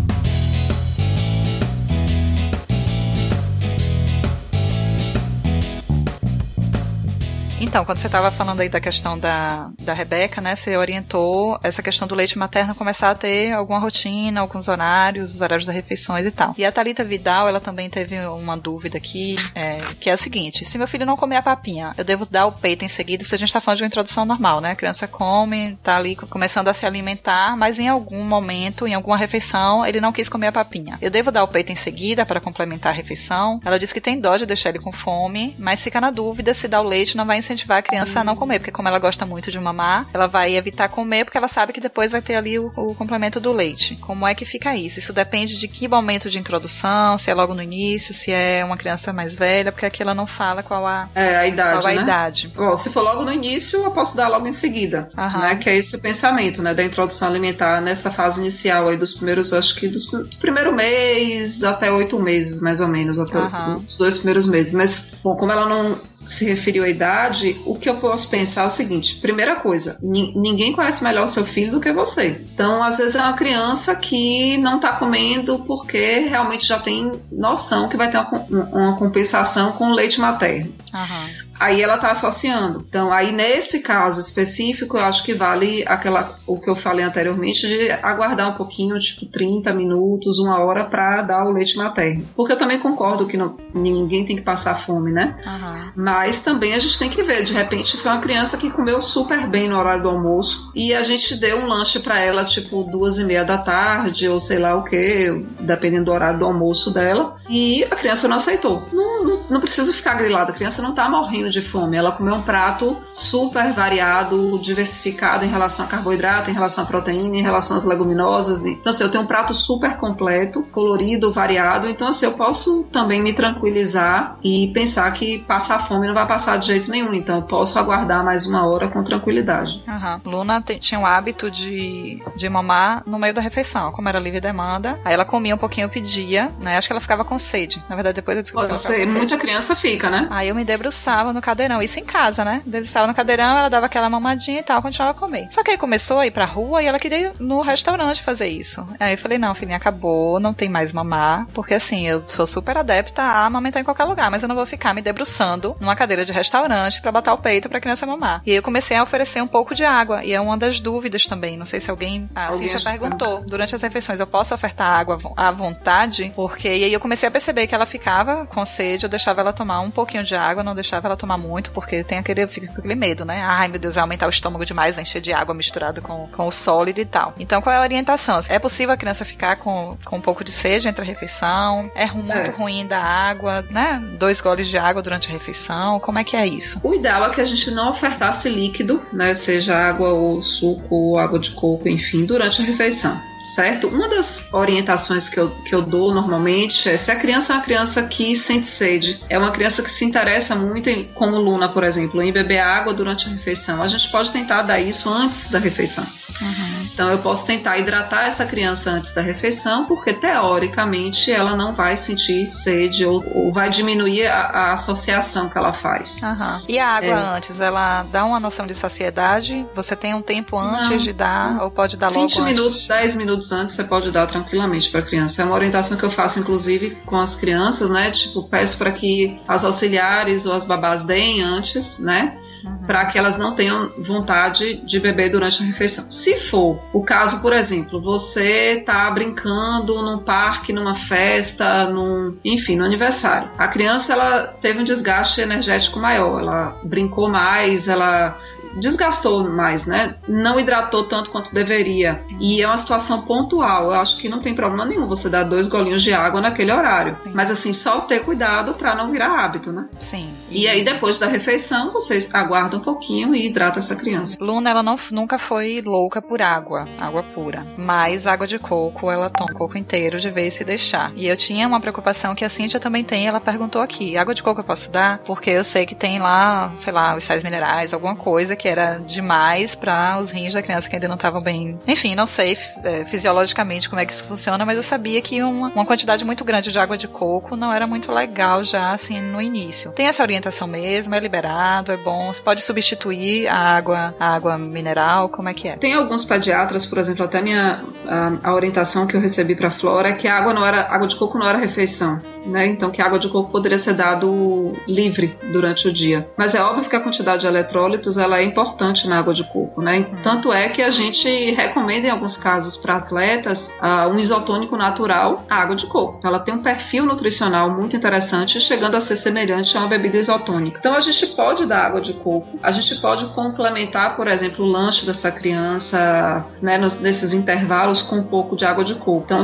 Então, 7.58 7.86
quando 7.86 7.98
você 7.98 8.06
estava 8.06 8.30
falando 8.30 8.60
aí 8.60 8.68
da 8.68 8.80
questão 8.80 9.18
da, 9.18 9.70
da 9.78 9.94
Rebeca, 9.94 10.42
né, 10.42 10.54
você 10.54 10.76
orientou 10.76 11.58
essa 11.62 11.82
questão 11.82 12.06
do 12.06 12.14
leite 12.14 12.38
materno 12.38 12.74
começar 12.74 13.10
a 13.10 13.14
ter 13.14 13.52
alguma 13.52 13.78
rotina, 13.78 14.40
alguns 14.42 14.68
horários, 14.68 15.34
os 15.34 15.40
horários 15.40 15.64
das 15.64 15.74
refeições 15.74 16.26
e 16.26 16.30
tal. 16.30 16.54
E 16.58 16.66
a 16.66 16.70
Talita 16.70 17.02
Vidal, 17.02 17.48
ela 17.48 17.58
também 17.58 17.88
teve 17.88 18.18
uma 18.26 18.58
dúvida 18.58 18.98
aqui, 18.98 19.36
é, 19.54 19.80
que 19.98 20.10
é 20.10 20.12
a 20.12 20.16
seguinte: 20.18 20.66
se 20.66 20.76
meu 20.76 20.86
filho 20.86 21.06
não 21.06 21.16
comer 21.16 21.36
a 21.36 21.42
papinha, 21.42 21.94
eu 21.96 22.04
devo 22.04 22.26
dar 22.26 22.44
o 22.46 22.52
peito 22.52 22.84
em 22.84 22.88
seguida? 22.88 23.24
Se 23.24 23.34
a 23.34 23.38
gente 23.38 23.48
está 23.48 23.60
falando 23.60 23.78
de 23.78 23.84
uma 23.84 23.88
introdução 23.88 24.26
normal, 24.26 24.60
né? 24.60 24.72
A 24.72 24.76
criança 24.76 25.08
come, 25.08 25.78
tá 25.82 25.96
ali 25.96 26.14
começando 26.14 26.68
a 26.68 26.74
se 26.74 26.84
alimentar, 26.84 27.56
mas 27.56 27.80
em 27.80 27.88
algum 27.88 28.22
momento, 28.22 28.86
em 28.86 28.92
alguma 28.92 29.16
refeição, 29.16 29.84
ele 29.86 30.00
não 30.00 30.12
quis 30.12 30.28
comer 30.28 30.48
a 30.48 30.52
papinha. 30.52 30.98
Eu 31.00 31.10
devo 31.10 31.32
dar 31.32 31.42
o 31.42 31.48
peito 31.48 31.72
em 31.72 31.76
seguida 31.76 32.26
para 32.26 32.38
complementar 32.38 32.92
a 32.92 32.96
refeição? 32.96 33.60
Ela 33.64 33.78
disse 33.78 33.94
que 33.94 34.00
tem 34.00 34.20
dó 34.20 34.36
de 34.36 34.44
deixar 34.44 34.68
ele 34.68 34.78
com 34.78 34.92
fome, 34.92 35.56
mas 35.58 35.82
fica 35.82 36.02
na 36.02 36.10
dúvida 36.10 36.52
se 36.52 36.68
dar 36.68 36.82
o 36.82 36.84
leite 36.84 37.16
não 37.16 37.24
vai 37.24 37.38
incentivar 37.46 37.78
a 37.78 37.82
criança 37.82 38.20
a 38.20 38.24
não 38.24 38.36
comer, 38.36 38.58
porque 38.58 38.72
como 38.72 38.88
ela 38.88 38.98
gosta 38.98 39.24
muito 39.24 39.50
de 39.50 39.58
mamar, 39.58 40.08
ela 40.12 40.26
vai 40.26 40.56
evitar 40.56 40.88
comer 40.88 41.24
porque 41.24 41.38
ela 41.38 41.48
sabe 41.48 41.72
que 41.72 41.80
depois 41.80 42.12
vai 42.12 42.20
ter 42.20 42.34
ali 42.34 42.58
o, 42.58 42.72
o 42.76 42.94
complemento 42.94 43.38
do 43.38 43.52
leite. 43.52 43.96
Como 43.96 44.26
é 44.26 44.34
que 44.34 44.44
fica 44.44 44.76
isso? 44.76 44.98
Isso 44.98 45.12
depende 45.12 45.56
de 45.56 45.68
que 45.68 45.86
momento 45.86 46.28
de 46.28 46.38
introdução, 46.38 47.16
se 47.16 47.30
é 47.30 47.34
logo 47.34 47.54
no 47.54 47.62
início, 47.62 48.12
se 48.12 48.32
é 48.32 48.64
uma 48.64 48.76
criança 48.76 49.12
mais 49.12 49.36
velha, 49.36 49.70
porque 49.70 49.86
aqui 49.86 50.02
ela 50.02 50.14
não 50.14 50.26
fala 50.26 50.62
qual 50.62 50.86
a, 50.86 51.08
é, 51.14 51.36
a 51.36 51.46
idade. 51.46 51.80
Qual 51.80 51.92
a 51.92 51.96
né? 51.96 52.02
idade. 52.02 52.52
Bom, 52.54 52.76
se 52.76 52.90
for 52.90 53.02
logo 53.02 53.24
no 53.24 53.32
início, 53.32 53.82
eu 53.82 53.90
posso 53.90 54.16
dar 54.16 54.28
logo 54.28 54.46
em 54.46 54.52
seguida. 54.52 55.08
Aham. 55.16 55.40
Né? 55.40 55.56
Que 55.56 55.70
é 55.70 55.76
esse 55.76 55.96
o 55.96 56.02
pensamento, 56.02 56.62
né? 56.62 56.74
Da 56.74 56.82
introdução 56.82 57.28
alimentar 57.28 57.80
nessa 57.80 58.10
fase 58.10 58.40
inicial 58.40 58.88
aí 58.88 58.96
dos 58.96 59.14
primeiros, 59.14 59.52
acho 59.52 59.76
que 59.76 59.88
dos, 59.88 60.06
do 60.06 60.36
primeiro 60.38 60.74
mês 60.74 61.62
até 61.62 61.90
oito 61.90 62.18
meses, 62.18 62.60
mais 62.60 62.80
ou 62.80 62.88
menos, 62.88 63.18
até 63.18 63.38
Aham. 63.38 63.84
os 63.86 63.96
dois 63.96 64.18
primeiros 64.18 64.46
meses. 64.48 64.74
Mas, 64.74 65.14
bom, 65.22 65.36
como 65.36 65.52
ela 65.52 65.68
não 65.68 66.00
se 66.26 66.44
referiu 66.44 66.84
à 66.84 66.88
idade, 66.88 67.60
o 67.64 67.74
que 67.76 67.88
eu 67.88 67.96
posso 67.96 68.28
pensar 68.30 68.62
é 68.62 68.66
o 68.66 68.70
seguinte: 68.70 69.16
primeira 69.16 69.56
coisa, 69.56 69.98
ni- 70.02 70.32
ninguém 70.36 70.72
conhece 70.72 71.02
melhor 71.02 71.24
o 71.24 71.28
seu 71.28 71.44
filho 71.44 71.72
do 71.72 71.80
que 71.80 71.92
você. 71.92 72.40
Então, 72.52 72.82
às 72.82 72.98
vezes 72.98 73.14
é 73.16 73.20
uma 73.22 73.32
criança 73.34 73.94
que 73.94 74.56
não 74.58 74.80
tá 74.80 74.92
comendo 74.92 75.60
porque 75.60 76.20
realmente 76.28 76.66
já 76.66 76.78
tem 76.78 77.12
noção 77.30 77.88
que 77.88 77.96
vai 77.96 78.10
ter 78.10 78.18
uma, 78.18 78.44
uma 78.72 78.96
compensação 78.96 79.72
com 79.72 79.90
leite 79.90 80.20
materno 80.20 80.72
Aham. 80.94 81.28
Aí 81.58 81.82
ela 81.82 81.96
está 81.96 82.10
associando. 82.10 82.84
Então, 82.88 83.12
aí 83.12 83.32
nesse 83.32 83.80
caso 83.80 84.20
específico, 84.20 84.96
eu 84.96 85.04
acho 85.04 85.24
que 85.24 85.34
vale 85.34 85.84
aquela 85.86 86.36
o 86.46 86.60
que 86.60 86.70
eu 86.70 86.76
falei 86.76 87.04
anteriormente 87.04 87.66
de 87.66 87.90
aguardar 87.90 88.50
um 88.50 88.54
pouquinho, 88.56 88.98
tipo 88.98 89.26
30 89.26 89.72
minutos, 89.72 90.38
uma 90.38 90.58
hora 90.64 90.84
para 90.84 91.22
dar 91.22 91.44
o 91.44 91.50
leite 91.52 91.76
materno. 91.76 92.24
Porque 92.36 92.52
eu 92.52 92.58
também 92.58 92.78
concordo 92.78 93.26
que 93.26 93.36
não- 93.36 93.56
ninguém 93.74 94.24
tem 94.24 94.36
que 94.36 94.42
passar 94.42 94.74
fome, 94.74 95.12
né? 95.12 95.36
Aham. 95.46 95.92
Mas 95.96 96.40
também 96.40 96.74
a 96.74 96.78
gente 96.78 96.98
tem 96.98 97.08
que 97.10 97.22
ver, 97.22 97.42
de 97.42 97.52
repente 97.52 97.96
foi 97.96 98.10
uma 98.10 98.20
criança 98.20 98.56
que 98.56 98.70
comeu 98.70 99.00
super 99.00 99.46
bem 99.48 99.68
no 99.68 99.78
horário 99.78 100.02
do 100.02 100.08
almoço 100.10 100.70
e 100.74 100.94
a 100.94 101.02
gente 101.02 101.34
deu 101.36 101.58
um 101.58 101.66
lanche 101.66 102.00
para 102.00 102.18
ela 102.20 102.44
tipo 102.44 102.84
duas 102.84 103.18
e 103.18 103.24
meia 103.24 103.44
da 103.44 103.58
tarde 103.58 104.28
ou 104.28 104.38
sei 104.38 104.58
lá 104.58 104.74
o 104.76 104.84
que, 104.84 105.44
dependendo 105.60 106.06
do 106.06 106.12
horário 106.12 106.38
do 106.38 106.44
almoço 106.44 106.92
dela 106.92 107.36
e 107.48 107.84
a 107.84 107.96
criança 107.96 108.28
não 108.28 108.36
aceitou. 108.36 108.82
Não, 108.92 109.24
não, 109.24 109.40
não 109.48 109.60
precisa 109.60 109.92
ficar 109.92 110.14
grilada, 110.14 110.52
a 110.52 110.54
criança 110.54 110.82
não 110.82 110.94
tá 110.94 111.08
morrendo 111.08 111.50
de 111.50 111.60
fome, 111.60 111.96
ela 111.96 112.12
comeu 112.12 112.34
um 112.34 112.42
prato 112.42 112.96
super 113.12 113.72
variado, 113.72 114.58
diversificado 114.58 115.44
em 115.44 115.48
relação 115.48 115.84
a 115.84 115.88
carboidrato, 115.88 116.50
em 116.50 116.54
relação 116.54 116.84
à 116.84 116.86
proteína, 116.86 117.36
em 117.36 117.42
relação 117.42 117.76
às 117.76 117.84
leguminosas. 117.84 118.66
Então 118.66 118.90
assim, 118.90 119.04
eu 119.04 119.10
tenho 119.10 119.24
um 119.24 119.26
prato 119.26 119.54
super 119.54 119.96
completo, 119.96 120.62
colorido, 120.72 121.32
variado, 121.32 121.88
então 121.88 122.08
assim 122.08 122.26
eu 122.26 122.32
posso 122.32 122.84
também 122.84 123.22
me 123.22 123.32
tranquilizar 123.32 124.38
e 124.42 124.68
pensar 124.72 125.10
que 125.12 125.38
passar 125.38 125.86
fome 125.86 126.06
não 126.06 126.14
vai 126.14 126.26
passar 126.26 126.58
de 126.58 126.66
jeito 126.66 126.90
nenhum. 126.90 127.12
Então 127.14 127.36
eu 127.36 127.42
posso 127.42 127.78
aguardar 127.78 128.24
mais 128.24 128.46
uma 128.46 128.66
hora 128.66 128.88
com 128.88 129.02
tranquilidade. 129.02 129.82
Aham. 129.88 130.20
Luna 130.24 130.62
tinha 130.80 131.00
o 131.00 131.06
hábito 131.06 131.50
de, 131.50 132.22
de 132.36 132.48
mamar 132.48 133.02
no 133.06 133.18
meio 133.18 133.34
da 133.34 133.40
refeição, 133.40 133.92
como 133.92 134.08
era 134.08 134.18
livre 134.18 134.40
demanda. 134.40 134.98
Aí 135.04 135.14
ela 135.14 135.24
comia 135.24 135.54
um 135.54 135.58
pouquinho, 135.58 135.86
eu 135.86 135.90
pedia, 135.90 136.52
né? 136.60 136.76
Acho 136.76 136.88
que 136.88 136.92
ela 136.92 137.00
ficava 137.00 137.24
com 137.24 137.38
sede. 137.38 137.82
Na 137.88 137.94
verdade, 137.94 138.16
depois 138.16 138.36
eu 138.36 138.42
descobri 138.42 138.68
Pode 138.68 138.80
ser, 138.80 139.06
muita 139.36 139.38
criança 139.38 139.76
fica, 139.76 140.10
né? 140.10 140.26
Aí 140.30 140.48
eu 140.48 140.54
me 140.54 140.64
debruçava 140.64 141.32
no 141.32 141.40
cadeirão, 141.40 141.82
isso 141.82 141.98
em 142.00 142.04
casa, 142.04 142.44
né? 142.44 142.62
Debruçava 142.66 143.06
no 143.06 143.14
cadeirão, 143.14 143.58
ela 143.58 143.68
dava 143.68 143.86
aquela 143.86 144.08
mamadinha 144.08 144.60
e 144.60 144.62
tal, 144.62 144.80
continuava 144.82 145.16
a 145.16 145.20
comer. 145.20 145.48
Só 145.52 145.62
que 145.62 145.70
aí 145.70 145.78
começou 145.78 146.18
a 146.20 146.26
ir 146.26 146.30
pra 146.30 146.44
rua 146.44 146.82
e 146.82 146.86
ela 146.86 146.98
queria 146.98 147.18
ir 147.28 147.32
no 147.38 147.60
restaurante 147.60 148.22
fazer 148.22 148.48
isso. 148.48 148.86
Aí 148.98 149.12
eu 149.14 149.18
falei, 149.18 149.38
não, 149.38 149.54
filhinha, 149.54 149.76
acabou, 149.76 150.40
não 150.40 150.52
tem 150.54 150.68
mais 150.68 150.92
mamar, 150.92 151.46
porque 151.52 151.74
assim, 151.74 152.06
eu 152.08 152.22
sou 152.26 152.46
super 152.46 152.76
adepta 152.78 153.22
a 153.22 153.44
amamentar 153.46 153.80
em 153.80 153.84
qualquer 153.84 154.04
lugar, 154.04 154.30
mas 154.30 154.42
eu 154.42 154.48
não 154.48 154.56
vou 154.56 154.66
ficar 154.66 154.94
me 154.94 155.02
debruçando 155.02 155.76
numa 155.80 155.94
cadeira 155.96 156.24
de 156.24 156.32
restaurante 156.32 157.00
pra 157.00 157.12
botar 157.12 157.34
o 157.34 157.38
peito 157.38 157.68
pra 157.68 157.80
criança 157.80 158.06
mamar. 158.06 158.42
E 158.46 158.50
aí 158.50 158.56
eu 158.56 158.62
comecei 158.62 158.96
a 158.96 159.02
oferecer 159.02 159.42
um 159.42 159.46
pouco 159.46 159.74
de 159.74 159.84
água, 159.84 160.24
e 160.24 160.32
é 160.32 160.40
uma 160.40 160.56
das 160.56 160.80
dúvidas 160.80 161.26
também, 161.26 161.56
não 161.56 161.66
sei 161.66 161.80
se 161.80 161.90
alguém, 161.90 162.28
a 162.34 162.46
Alguém 162.46 162.68
que- 162.68 162.84
perguntou, 162.84 163.42
durante 163.46 163.74
as 163.74 163.82
refeições, 163.82 164.20
eu 164.20 164.26
posso 164.26 164.54
ofertar 164.54 164.90
água 164.98 165.18
à 165.36 165.50
vontade? 165.50 166.32
Porque, 166.34 166.68
e 166.68 166.84
aí 166.84 166.92
eu 166.92 167.00
comecei 167.00 167.28
a 167.28 167.32
perceber 167.32 167.66
que 167.66 167.74
ela 167.74 167.86
ficava 167.86 168.46
com 168.46 168.64
sede, 168.64 169.04
eu 169.04 169.10
deixava 169.10 169.25
ela 169.40 169.52
tomar 169.52 169.80
um 169.80 169.90
pouquinho 169.90 170.22
de 170.24 170.34
água, 170.34 170.62
não 170.62 170.74
deixava 170.74 171.08
ela 171.08 171.16
tomar 171.16 171.36
muito, 171.38 171.70
porque 171.70 172.02
tem 172.04 172.18
aquele, 172.18 172.46
fica 172.46 172.66
com 172.68 172.78
aquele 172.78 172.94
medo, 172.94 173.24
né? 173.24 173.42
Ai, 173.42 173.68
meu 173.68 173.78
Deus, 173.78 173.94
vai 173.94 174.02
aumentar 174.02 174.26
o 174.26 174.30
estômago 174.30 174.64
demais, 174.64 174.94
vai 174.94 175.02
encher 175.02 175.20
de 175.20 175.32
água 175.32 175.54
misturado 175.54 176.00
com, 176.02 176.28
com 176.28 176.46
o 176.46 176.50
sólido 176.52 177.00
e 177.00 177.04
tal. 177.06 177.34
Então, 177.38 177.60
qual 177.62 177.74
é 177.74 177.78
a 177.78 177.82
orientação? 177.82 178.40
É 178.48 178.58
possível 178.58 178.94
a 178.94 178.96
criança 178.96 179.24
ficar 179.24 179.56
com, 179.56 179.96
com 180.04 180.16
um 180.16 180.20
pouco 180.20 180.42
de 180.44 180.52
sede 180.52 180.88
entre 180.88 181.02
a 181.02 181.04
refeição? 181.04 181.90
É 181.94 182.04
ru- 182.04 182.22
muito 182.22 182.32
É. 182.36 182.50
ruim 182.50 182.86
da 182.86 183.00
água, 183.00 183.62
né? 183.70 184.02
Dois 184.18 184.40
goles 184.40 184.68
de 184.68 184.78
água 184.78 185.02
durante 185.02 185.28
a 185.28 185.32
refeição? 185.32 185.98
Como 186.00 186.18
é 186.18 186.24
que 186.24 186.36
é 186.36 186.46
isso? 186.46 186.80
O 186.82 186.94
ideal 186.94 187.24
é 187.24 187.30
que 187.30 187.40
a 187.40 187.44
gente 187.44 187.70
não 187.70 187.90
ofertasse 187.90 188.48
líquido, 188.48 189.02
né? 189.12 189.34
Seja 189.34 189.76
água 189.76 190.10
ou 190.10 190.42
suco 190.42 190.94
ou 190.94 191.18
água 191.18 191.38
de 191.38 191.50
coco, 191.52 191.88
enfim, 191.88 192.24
durante 192.24 192.60
a 192.60 192.64
refeição. 192.64 193.20
Certo? 193.46 193.86
Uma 193.86 194.08
das 194.08 194.52
orientações 194.52 195.28
que 195.28 195.38
eu, 195.38 195.50
que 195.64 195.72
eu 195.72 195.80
dou 195.80 196.12
normalmente 196.12 196.90
é 196.90 196.96
se 196.96 197.12
a 197.12 197.16
criança 197.16 197.52
é 197.52 197.56
uma 197.56 197.62
criança 197.62 198.02
que 198.08 198.34
sente 198.34 198.66
sede, 198.66 199.20
é 199.28 199.38
uma 199.38 199.52
criança 199.52 199.84
que 199.84 199.90
se 199.90 200.04
interessa 200.04 200.56
muito, 200.56 200.90
em, 200.90 201.04
como 201.14 201.38
Luna, 201.38 201.68
por 201.68 201.84
exemplo, 201.84 202.20
em 202.20 202.32
beber 202.32 202.58
água 202.58 202.92
durante 202.92 203.28
a 203.28 203.30
refeição. 203.30 203.82
A 203.82 203.86
gente 203.86 204.10
pode 204.10 204.32
tentar 204.32 204.62
dar 204.62 204.80
isso 204.80 205.08
antes 205.08 205.48
da 205.48 205.60
refeição. 205.60 206.04
Uhum. 206.40 206.65
Então 206.96 207.10
eu 207.10 207.18
posso 207.18 207.44
tentar 207.46 207.76
hidratar 207.76 208.24
essa 208.24 208.46
criança 208.46 208.90
antes 208.90 209.12
da 209.12 209.20
refeição, 209.20 209.84
porque 209.84 210.14
teoricamente 210.14 211.30
ela 211.30 211.54
não 211.54 211.74
vai 211.74 211.94
sentir 211.94 212.50
sede 212.50 213.04
ou, 213.04 213.22
ou 213.34 213.52
vai 213.52 213.68
diminuir 213.68 214.26
a, 214.26 214.40
a 214.46 214.72
associação 214.72 215.50
que 215.50 215.58
ela 215.58 215.74
faz. 215.74 216.22
Aham. 216.22 216.62
E 216.66 216.78
a 216.78 216.88
água 216.88 217.08
É. 217.10 217.36
antes, 217.36 217.60
ela 217.60 218.02
dá 218.04 218.24
uma 218.24 218.40
noção 218.40 218.66
de 218.66 218.74
saciedade? 218.74 219.66
Você 219.74 219.94
tem 219.94 220.14
um 220.14 220.22
tempo 220.22 220.58
antes 220.58 220.88
Não. 220.88 220.96
de 220.96 221.12
dar, 221.12 221.62
ou 221.62 221.70
pode 221.70 221.98
dar 221.98 222.08
logo 222.08 222.20
20 222.22 222.40
antes? 222.40 222.44
minutos, 222.56 222.86
10 222.86 223.16
minutos 223.16 223.52
antes 223.52 223.76
você 223.76 223.84
pode 223.84 224.10
dar 224.10 224.26
tranquilamente 224.26 224.88
para 224.88 225.00
a 225.00 225.04
criança. 225.04 225.42
É 225.42 225.44
uma 225.44 225.54
orientação 225.54 225.98
que 225.98 226.04
eu 226.04 226.10
faço 226.10 226.40
inclusive 226.40 226.96
com 227.04 227.20
as 227.20 227.36
crianças, 227.36 227.90
né? 227.90 228.10
Tipo, 228.10 228.42
peço 228.44 228.78
para 228.78 228.90
que 228.90 229.38
as 229.46 229.66
auxiliares 229.66 230.46
ou 230.46 230.54
as 230.54 230.64
babás 230.64 231.02
deem 231.02 231.42
antes, 231.42 231.98
né? 231.98 232.38
Uhum. 232.66 232.78
para 232.86 233.06
que 233.06 233.18
elas 233.18 233.36
não 233.36 233.54
tenham 233.54 233.92
vontade 233.98 234.76
de 234.84 234.98
beber 234.98 235.30
durante 235.30 235.62
a 235.62 235.66
refeição. 235.66 236.10
Se 236.10 236.36
for 236.36 236.80
o 236.92 237.02
caso, 237.04 237.40
por 237.40 237.52
exemplo, 237.52 238.00
você 238.00 238.82
tá 238.84 239.08
brincando 239.10 240.02
num 240.02 240.18
parque, 240.18 240.72
numa 240.72 240.94
festa, 240.94 241.88
num, 241.88 242.36
enfim, 242.44 242.76
no 242.76 242.84
aniversário. 242.84 243.48
A 243.56 243.68
criança 243.68 244.12
ela 244.12 244.48
teve 244.60 244.80
um 244.80 244.84
desgaste 244.84 245.40
energético 245.40 246.00
maior, 246.00 246.40
ela 246.40 246.80
brincou 246.82 247.28
mais, 247.28 247.86
ela 247.86 248.36
desgastou 248.76 249.48
mais, 249.48 249.86
né? 249.86 250.16
Não 250.28 250.58
hidratou 250.58 251.04
tanto 251.04 251.30
quanto 251.30 251.52
deveria. 251.54 252.22
E 252.40 252.60
é 252.60 252.66
uma 252.66 252.78
situação 252.78 253.22
pontual. 253.22 253.86
Eu 253.86 254.00
acho 254.00 254.18
que 254.18 254.28
não 254.28 254.40
tem 254.40 254.54
problema 254.54 254.84
nenhum 254.84 255.06
você 255.06 255.28
dar 255.28 255.44
dois 255.44 255.68
golinhos 255.68 256.02
de 256.02 256.12
água 256.12 256.40
naquele 256.40 256.72
horário. 256.72 257.16
Sim. 257.24 257.30
Mas 257.34 257.50
assim, 257.50 257.72
só 257.72 258.00
ter 258.00 258.20
cuidado 258.20 258.74
para 258.74 258.94
não 258.94 259.10
virar 259.10 259.44
hábito, 259.44 259.72
né? 259.72 259.86
Sim. 260.00 260.30
E 260.50 260.66
aí, 260.68 260.84
depois 260.84 261.18
da 261.18 261.26
refeição, 261.26 261.92
vocês 261.92 262.34
aguardam 262.34 262.80
um 262.80 262.82
pouquinho 262.82 263.34
e 263.34 263.46
hidratam 263.46 263.78
essa 263.78 263.96
criança. 263.96 264.36
Luna, 264.40 264.70
ela 264.70 264.82
não, 264.82 264.98
nunca 265.10 265.38
foi 265.38 265.82
louca 265.84 266.20
por 266.20 266.42
água, 266.42 266.88
água 266.98 267.22
pura. 267.22 267.66
Mas 267.76 268.26
água 268.26 268.46
de 268.46 268.58
coco, 268.58 269.10
ela 269.10 269.30
toma 269.30 269.52
o 269.52 269.54
coco 269.54 269.78
inteiro 269.78 270.18
de 270.18 270.30
vez 270.30 270.54
se 270.54 270.64
deixar. 270.64 271.12
E 271.14 271.26
eu 271.26 271.36
tinha 271.36 271.66
uma 271.66 271.80
preocupação 271.80 272.34
que 272.34 272.44
a 272.44 272.48
Cíntia 272.48 272.80
também 272.80 273.04
tem, 273.04 273.26
ela 273.26 273.40
perguntou 273.40 273.80
aqui, 273.82 274.16
água 274.16 274.34
de 274.34 274.42
coco 274.42 274.60
eu 274.60 274.64
posso 274.64 274.90
dar? 274.90 275.18
Porque 275.18 275.50
eu 275.50 275.64
sei 275.64 275.86
que 275.86 275.94
tem 275.94 276.18
lá, 276.18 276.72
sei 276.74 276.92
lá, 276.92 277.16
os 277.16 277.24
sais 277.24 277.42
minerais, 277.42 277.92
alguma 277.92 278.16
coisa 278.16 278.56
que 278.56 278.65
que 278.66 278.70
era 278.70 278.98
demais 278.98 279.76
para 279.76 280.18
os 280.20 280.32
rins 280.32 280.52
da 280.52 280.60
criança 280.60 280.90
que 280.90 280.96
ainda 280.96 281.06
não 281.06 281.14
estavam 281.14 281.40
bem. 281.40 281.78
Enfim, 281.86 282.16
não 282.16 282.26
sei 282.26 282.58
é, 282.82 283.04
fisiologicamente 283.04 283.88
como 283.88 284.00
é 284.00 284.04
que 284.04 284.12
isso 284.12 284.24
funciona, 284.24 284.66
mas 284.66 284.76
eu 284.76 284.82
sabia 284.82 285.22
que 285.22 285.40
uma, 285.40 285.68
uma 285.68 285.86
quantidade 285.86 286.24
muito 286.24 286.44
grande 286.44 286.72
de 286.72 286.78
água 286.78 286.98
de 286.98 287.06
coco 287.06 287.54
não 287.54 287.72
era 287.72 287.86
muito 287.86 288.10
legal 288.10 288.64
já 288.64 288.90
assim 288.90 289.22
no 289.22 289.40
início. 289.40 289.92
Tem 289.92 290.06
essa 290.06 290.20
orientação 290.20 290.66
mesmo, 290.66 291.14
é 291.14 291.20
liberado, 291.20 291.92
é 291.92 291.96
bom, 291.96 292.32
você 292.32 292.42
pode 292.42 292.60
substituir 292.60 293.46
a 293.46 293.56
água, 293.56 294.12
a 294.18 294.34
água 294.34 294.58
mineral, 294.58 295.28
como 295.28 295.48
é 295.48 295.54
que 295.54 295.68
é? 295.68 295.76
Tem 295.76 295.94
alguns 295.94 296.24
pediatras, 296.24 296.84
por 296.84 296.98
exemplo, 296.98 297.24
até 297.24 297.40
minha 297.40 297.84
a, 298.04 298.50
a 298.50 298.52
orientação 298.52 299.06
que 299.06 299.14
eu 299.16 299.20
recebi 299.20 299.54
para 299.54 299.70
Flora 299.70 300.08
é 300.08 300.14
que 300.14 300.26
a 300.26 300.36
água 300.36 300.52
não 300.52 300.66
era 300.66 300.92
água 300.92 301.06
de 301.06 301.14
coco 301.14 301.38
não 301.38 301.48
era 301.48 301.58
refeição 301.58 302.18
né? 302.46 302.66
Então 302.66 302.90
que 302.90 303.02
a 303.02 303.06
água 303.06 303.18
de 303.18 303.28
coco 303.28 303.50
poderia 303.50 303.78
ser 303.78 303.94
dado 303.94 304.74
livre 304.86 305.38
durante 305.52 305.88
o 305.88 305.92
dia. 305.92 306.24
Mas 306.36 306.54
é 306.54 306.62
óbvio 306.62 306.88
que 306.88 306.96
a 306.96 307.00
quantidade 307.00 307.42
de 307.42 307.46
eletrólitos 307.46 308.16
ela 308.16 308.38
é 308.38 308.44
importante 308.44 309.08
na 309.08 309.18
água 309.18 309.34
de 309.34 309.44
coco, 309.44 309.82
né? 309.82 310.10
Tanto 310.22 310.52
é 310.52 310.68
que 310.68 310.82
a 310.82 310.90
gente 310.90 311.28
recomenda 311.52 312.06
em 312.06 312.10
alguns 312.10 312.36
casos 312.36 312.76
para 312.76 312.96
atletas 312.96 313.74
uh, 313.80 314.08
um 314.08 314.18
isotônico 314.18 314.76
natural, 314.76 315.44
água 315.48 315.76
de 315.76 315.86
coco. 315.86 316.20
Ela 316.26 316.38
tem 316.38 316.54
um 316.54 316.62
perfil 316.62 317.04
nutricional 317.04 317.70
muito 317.70 317.96
interessante, 317.96 318.60
chegando 318.60 318.96
a 318.96 319.00
ser 319.00 319.16
semelhante 319.16 319.76
a 319.76 319.80
uma 319.80 319.88
bebida 319.88 320.16
isotônica. 320.16 320.78
Então 320.78 320.94
a 320.94 321.00
gente 321.00 321.26
pode 321.28 321.66
dar 321.66 321.86
água 321.86 322.00
de 322.00 322.14
coco, 322.14 322.58
a 322.62 322.70
gente 322.70 323.00
pode 323.00 323.26
complementar, 323.26 324.16
por 324.16 324.28
exemplo, 324.28 324.64
o 324.64 324.68
lanche 324.68 325.06
dessa 325.06 325.30
criança, 325.30 326.44
né, 326.60 326.78
nos, 326.78 327.00
nesses 327.00 327.32
intervalos 327.32 328.02
com 328.02 328.16
um 328.16 328.24
pouco 328.24 328.56
de 328.56 328.64
água 328.64 328.84
de 328.84 328.94
coco. 328.94 329.22
Então 329.24 329.40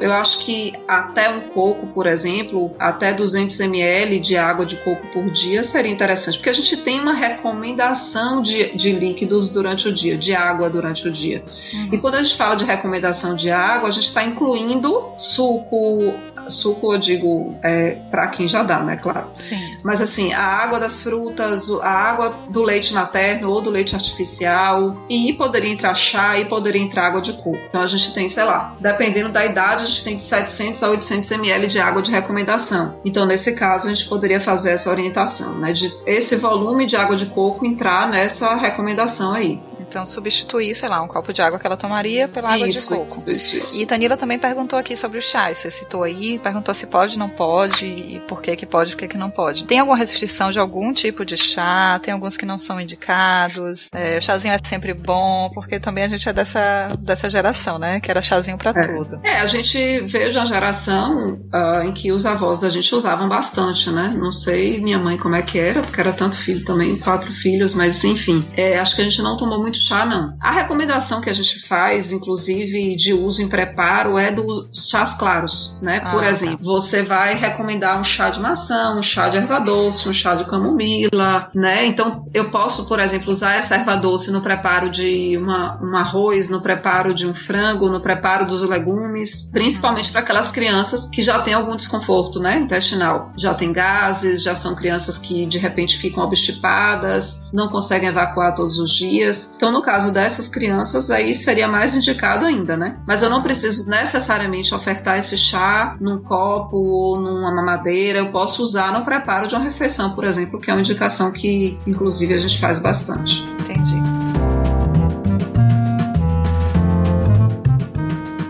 eu 0.00 0.12
acho 0.12 0.40
que 0.40 0.74
até 0.86 1.28
um 1.28 1.48
coco, 1.48 1.86
por 1.88 2.06
exemplo, 2.06 2.74
até 2.78 3.12
200 3.12 3.58
ml 3.60 4.20
de 4.20 4.36
água 4.36 4.64
de 4.64 4.76
coco 4.76 5.06
por 5.08 5.24
dia 5.30 5.62
seria 5.64 5.90
interessante, 5.90 6.38
porque 6.38 6.50
a 6.50 6.54
gente 6.54 6.76
tem 6.78 7.00
uma 7.00 7.14
recomendação 7.14 8.40
de, 8.40 8.76
de 8.76 8.92
líquidos 8.92 9.50
durante 9.50 9.88
o 9.88 9.92
dia, 9.92 10.16
de 10.16 10.34
água 10.34 10.70
durante 10.70 11.08
o 11.08 11.10
dia. 11.10 11.44
Uhum. 11.72 11.88
E 11.92 11.98
quando 11.98 12.16
a 12.16 12.22
gente 12.22 12.36
fala 12.36 12.54
de 12.54 12.64
recomendação 12.64 13.34
de 13.34 13.50
água, 13.50 13.88
a 13.88 13.92
gente 13.92 14.06
está 14.06 14.22
incluindo 14.22 15.12
suco, 15.16 16.14
suco 16.50 16.92
eu 16.92 16.98
digo 16.98 17.54
é, 17.62 17.92
para 18.10 18.28
quem 18.28 18.48
já 18.48 18.62
dá, 18.62 18.80
né, 18.80 18.96
claro. 18.96 19.28
Sim. 19.38 19.78
Mas 19.82 20.00
assim, 20.00 20.32
a 20.32 20.44
água 20.44 20.80
das 20.80 21.02
frutas, 21.02 21.70
a 21.82 21.90
água 21.90 22.34
do 22.48 22.62
leite 22.62 22.92
materno 22.92 23.50
ou 23.50 23.60
do 23.60 23.70
leite 23.70 23.94
artificial, 23.94 25.04
e 25.08 25.32
poderia 25.32 25.70
entrar 25.70 25.94
chá 25.94 26.38
e 26.38 26.44
poderia 26.44 26.80
entrar 26.80 27.06
água 27.06 27.20
de 27.20 27.32
coco. 27.34 27.58
Então 27.68 27.82
a 27.82 27.86
gente 27.86 28.12
tem, 28.14 28.28
sei 28.28 28.44
lá, 28.44 28.76
dependendo 28.80 29.30
da 29.30 29.44
idade, 29.44 29.84
a 29.84 29.86
gente 29.86 30.04
tem 30.04 30.16
de 30.16 30.22
700 30.22 30.82
a 30.82 30.90
800 30.90 31.30
ml 31.32 31.66
de 31.66 31.80
água 31.80 32.02
de 32.02 32.10
recomendação. 32.10 32.98
Então 33.04 33.26
nesse 33.26 33.54
caso 33.54 33.86
a 33.86 33.94
gente 33.94 34.08
poderia 34.08 34.40
fazer 34.40 34.70
essa 34.70 34.90
orientação, 34.90 35.54
né, 35.58 35.72
de 35.72 35.92
esse 36.06 36.36
volume 36.36 36.86
de 36.86 36.96
água 36.96 37.16
de 37.16 37.26
coco 37.26 37.64
entrar 37.64 38.08
nessa 38.08 38.54
recomendação 38.54 39.34
aí. 39.34 39.60
Então, 39.88 40.04
substituir, 40.04 40.74
sei 40.74 40.86
lá, 40.86 41.00
um 41.00 41.08
copo 41.08 41.32
de 41.32 41.40
água 41.40 41.58
que 41.58 41.66
ela 41.66 41.76
tomaria 41.76 42.28
pela 42.28 42.52
água 42.52 42.68
isso, 42.68 42.90
de 42.90 42.94
coco. 42.94 43.08
Isso, 43.08 43.32
isso, 43.32 43.56
isso. 43.56 43.80
E 43.80 43.86
Tanila 43.86 44.18
também 44.18 44.38
perguntou 44.38 44.78
aqui 44.78 44.94
sobre 44.94 45.18
o 45.18 45.22
chá. 45.22 45.52
Você 45.52 45.70
citou 45.70 46.02
aí, 46.02 46.37
perguntou 46.38 46.74
se 46.74 46.86
pode, 46.86 47.18
não 47.18 47.28
pode, 47.28 47.84
e 47.84 48.20
por 48.20 48.40
que 48.40 48.56
que 48.56 48.66
pode, 48.66 48.92
por 48.92 48.98
que 48.98 49.08
que 49.08 49.18
não 49.18 49.30
pode. 49.30 49.64
Tem 49.64 49.78
alguma 49.78 49.96
restrição 49.96 50.50
de 50.50 50.58
algum 50.58 50.92
tipo 50.92 51.24
de 51.24 51.36
chá? 51.36 52.00
Tem 52.02 52.14
alguns 52.14 52.36
que 52.36 52.46
não 52.46 52.58
são 52.58 52.80
indicados? 52.80 53.88
É, 53.92 54.18
o 54.18 54.22
chazinho 54.22 54.54
é 54.54 54.58
sempre 54.62 54.94
bom, 54.94 55.50
porque 55.52 55.78
também 55.78 56.04
a 56.04 56.08
gente 56.08 56.28
é 56.28 56.32
dessa, 56.32 56.96
dessa 56.98 57.28
geração, 57.28 57.78
né? 57.78 58.00
Que 58.00 58.10
era 58.10 58.22
chazinho 58.22 58.58
para 58.58 58.70
é. 58.70 58.80
tudo. 58.80 59.20
É, 59.24 59.40
a 59.40 59.46
gente 59.46 60.00
veio 60.06 60.30
de 60.30 60.38
uma 60.38 60.46
geração 60.46 61.40
uh, 61.52 61.82
em 61.82 61.92
que 61.92 62.12
os 62.12 62.26
avós 62.26 62.58
da 62.58 62.68
gente 62.68 62.94
usavam 62.94 63.28
bastante, 63.28 63.90
né? 63.90 64.14
Não 64.16 64.32
sei 64.32 64.82
minha 64.82 64.98
mãe 64.98 65.16
como 65.16 65.34
é 65.34 65.42
que 65.42 65.58
era, 65.58 65.80
porque 65.80 66.00
era 66.00 66.12
tanto 66.12 66.36
filho 66.36 66.64
também, 66.64 66.96
quatro 66.98 67.32
filhos, 67.32 67.74
mas 67.74 68.04
enfim. 68.04 68.46
É, 68.56 68.78
acho 68.78 68.96
que 68.96 69.02
a 69.02 69.04
gente 69.04 69.22
não 69.22 69.36
tomou 69.36 69.60
muito 69.60 69.78
chá, 69.78 70.04
não. 70.04 70.36
A 70.40 70.50
recomendação 70.50 71.20
que 71.20 71.30
a 71.30 71.32
gente 71.32 71.66
faz, 71.66 72.12
inclusive 72.12 72.96
de 72.96 73.12
uso 73.12 73.42
em 73.42 73.48
preparo, 73.48 74.18
é 74.18 74.32
dos 74.32 74.88
chás 74.90 75.14
claros, 75.14 75.78
né? 75.82 76.00
Por 76.18 76.26
ah, 76.26 76.30
exemplo, 76.30 76.58
tá. 76.58 76.64
você 76.64 77.02
vai 77.02 77.34
recomendar 77.34 78.00
um 78.00 78.04
chá 78.04 78.28
de 78.30 78.40
maçã, 78.40 78.94
um 78.96 79.02
chá 79.02 79.28
de 79.28 79.36
erva 79.36 79.60
doce, 79.60 80.08
um 80.08 80.12
chá 80.12 80.34
de 80.34 80.44
camomila, 80.46 81.48
né? 81.54 81.86
Então, 81.86 82.26
eu 82.34 82.50
posso, 82.50 82.88
por 82.88 82.98
exemplo, 82.98 83.30
usar 83.30 83.54
essa 83.54 83.76
erva 83.76 83.96
doce 83.96 84.32
no 84.32 84.40
preparo 84.40 84.90
de 84.90 85.36
uma, 85.36 85.78
um 85.82 85.96
arroz, 85.96 86.48
no 86.48 86.60
preparo 86.60 87.14
de 87.14 87.26
um 87.26 87.34
frango, 87.34 87.88
no 87.88 88.00
preparo 88.00 88.46
dos 88.46 88.62
legumes, 88.62 89.48
principalmente 89.52 90.10
para 90.10 90.20
aquelas 90.20 90.50
crianças 90.50 91.06
que 91.06 91.22
já 91.22 91.40
têm 91.40 91.54
algum 91.54 91.76
desconforto, 91.76 92.40
né? 92.40 92.58
Intestinal. 92.58 93.32
Já 93.36 93.54
tem 93.54 93.72
gases, 93.72 94.42
já 94.42 94.54
são 94.54 94.74
crianças 94.74 95.18
que 95.18 95.46
de 95.46 95.58
repente 95.58 95.98
ficam 95.98 96.24
obstipadas, 96.24 97.48
não 97.52 97.68
conseguem 97.68 98.08
evacuar 98.08 98.54
todos 98.54 98.78
os 98.78 98.92
dias. 98.92 99.54
Então, 99.56 99.70
no 99.70 99.82
caso 99.82 100.12
dessas 100.12 100.48
crianças, 100.48 101.10
aí 101.10 101.34
seria 101.34 101.68
mais 101.68 101.96
indicado 101.96 102.44
ainda, 102.44 102.76
né? 102.76 102.96
Mas 103.06 103.22
eu 103.22 103.30
não 103.30 103.42
preciso 103.42 103.88
necessariamente 103.88 104.74
ofertar 104.74 105.18
esse 105.18 105.38
chá 105.38 105.96
num 106.08 106.18
copo 106.18 106.76
ou 106.76 107.20
numa 107.20 107.54
mamadeira. 107.54 108.18
Eu 108.18 108.30
posso 108.30 108.62
usar 108.62 108.92
no 108.92 109.04
preparo 109.04 109.46
de 109.46 109.54
uma 109.54 109.64
refeição, 109.64 110.14
por 110.14 110.24
exemplo, 110.24 110.60
que 110.60 110.70
é 110.70 110.74
uma 110.74 110.80
indicação 110.80 111.32
que, 111.32 111.78
inclusive, 111.86 112.34
a 112.34 112.38
gente 112.38 112.58
faz 112.58 112.78
bastante. 112.78 113.44
Entendi. 113.60 114.17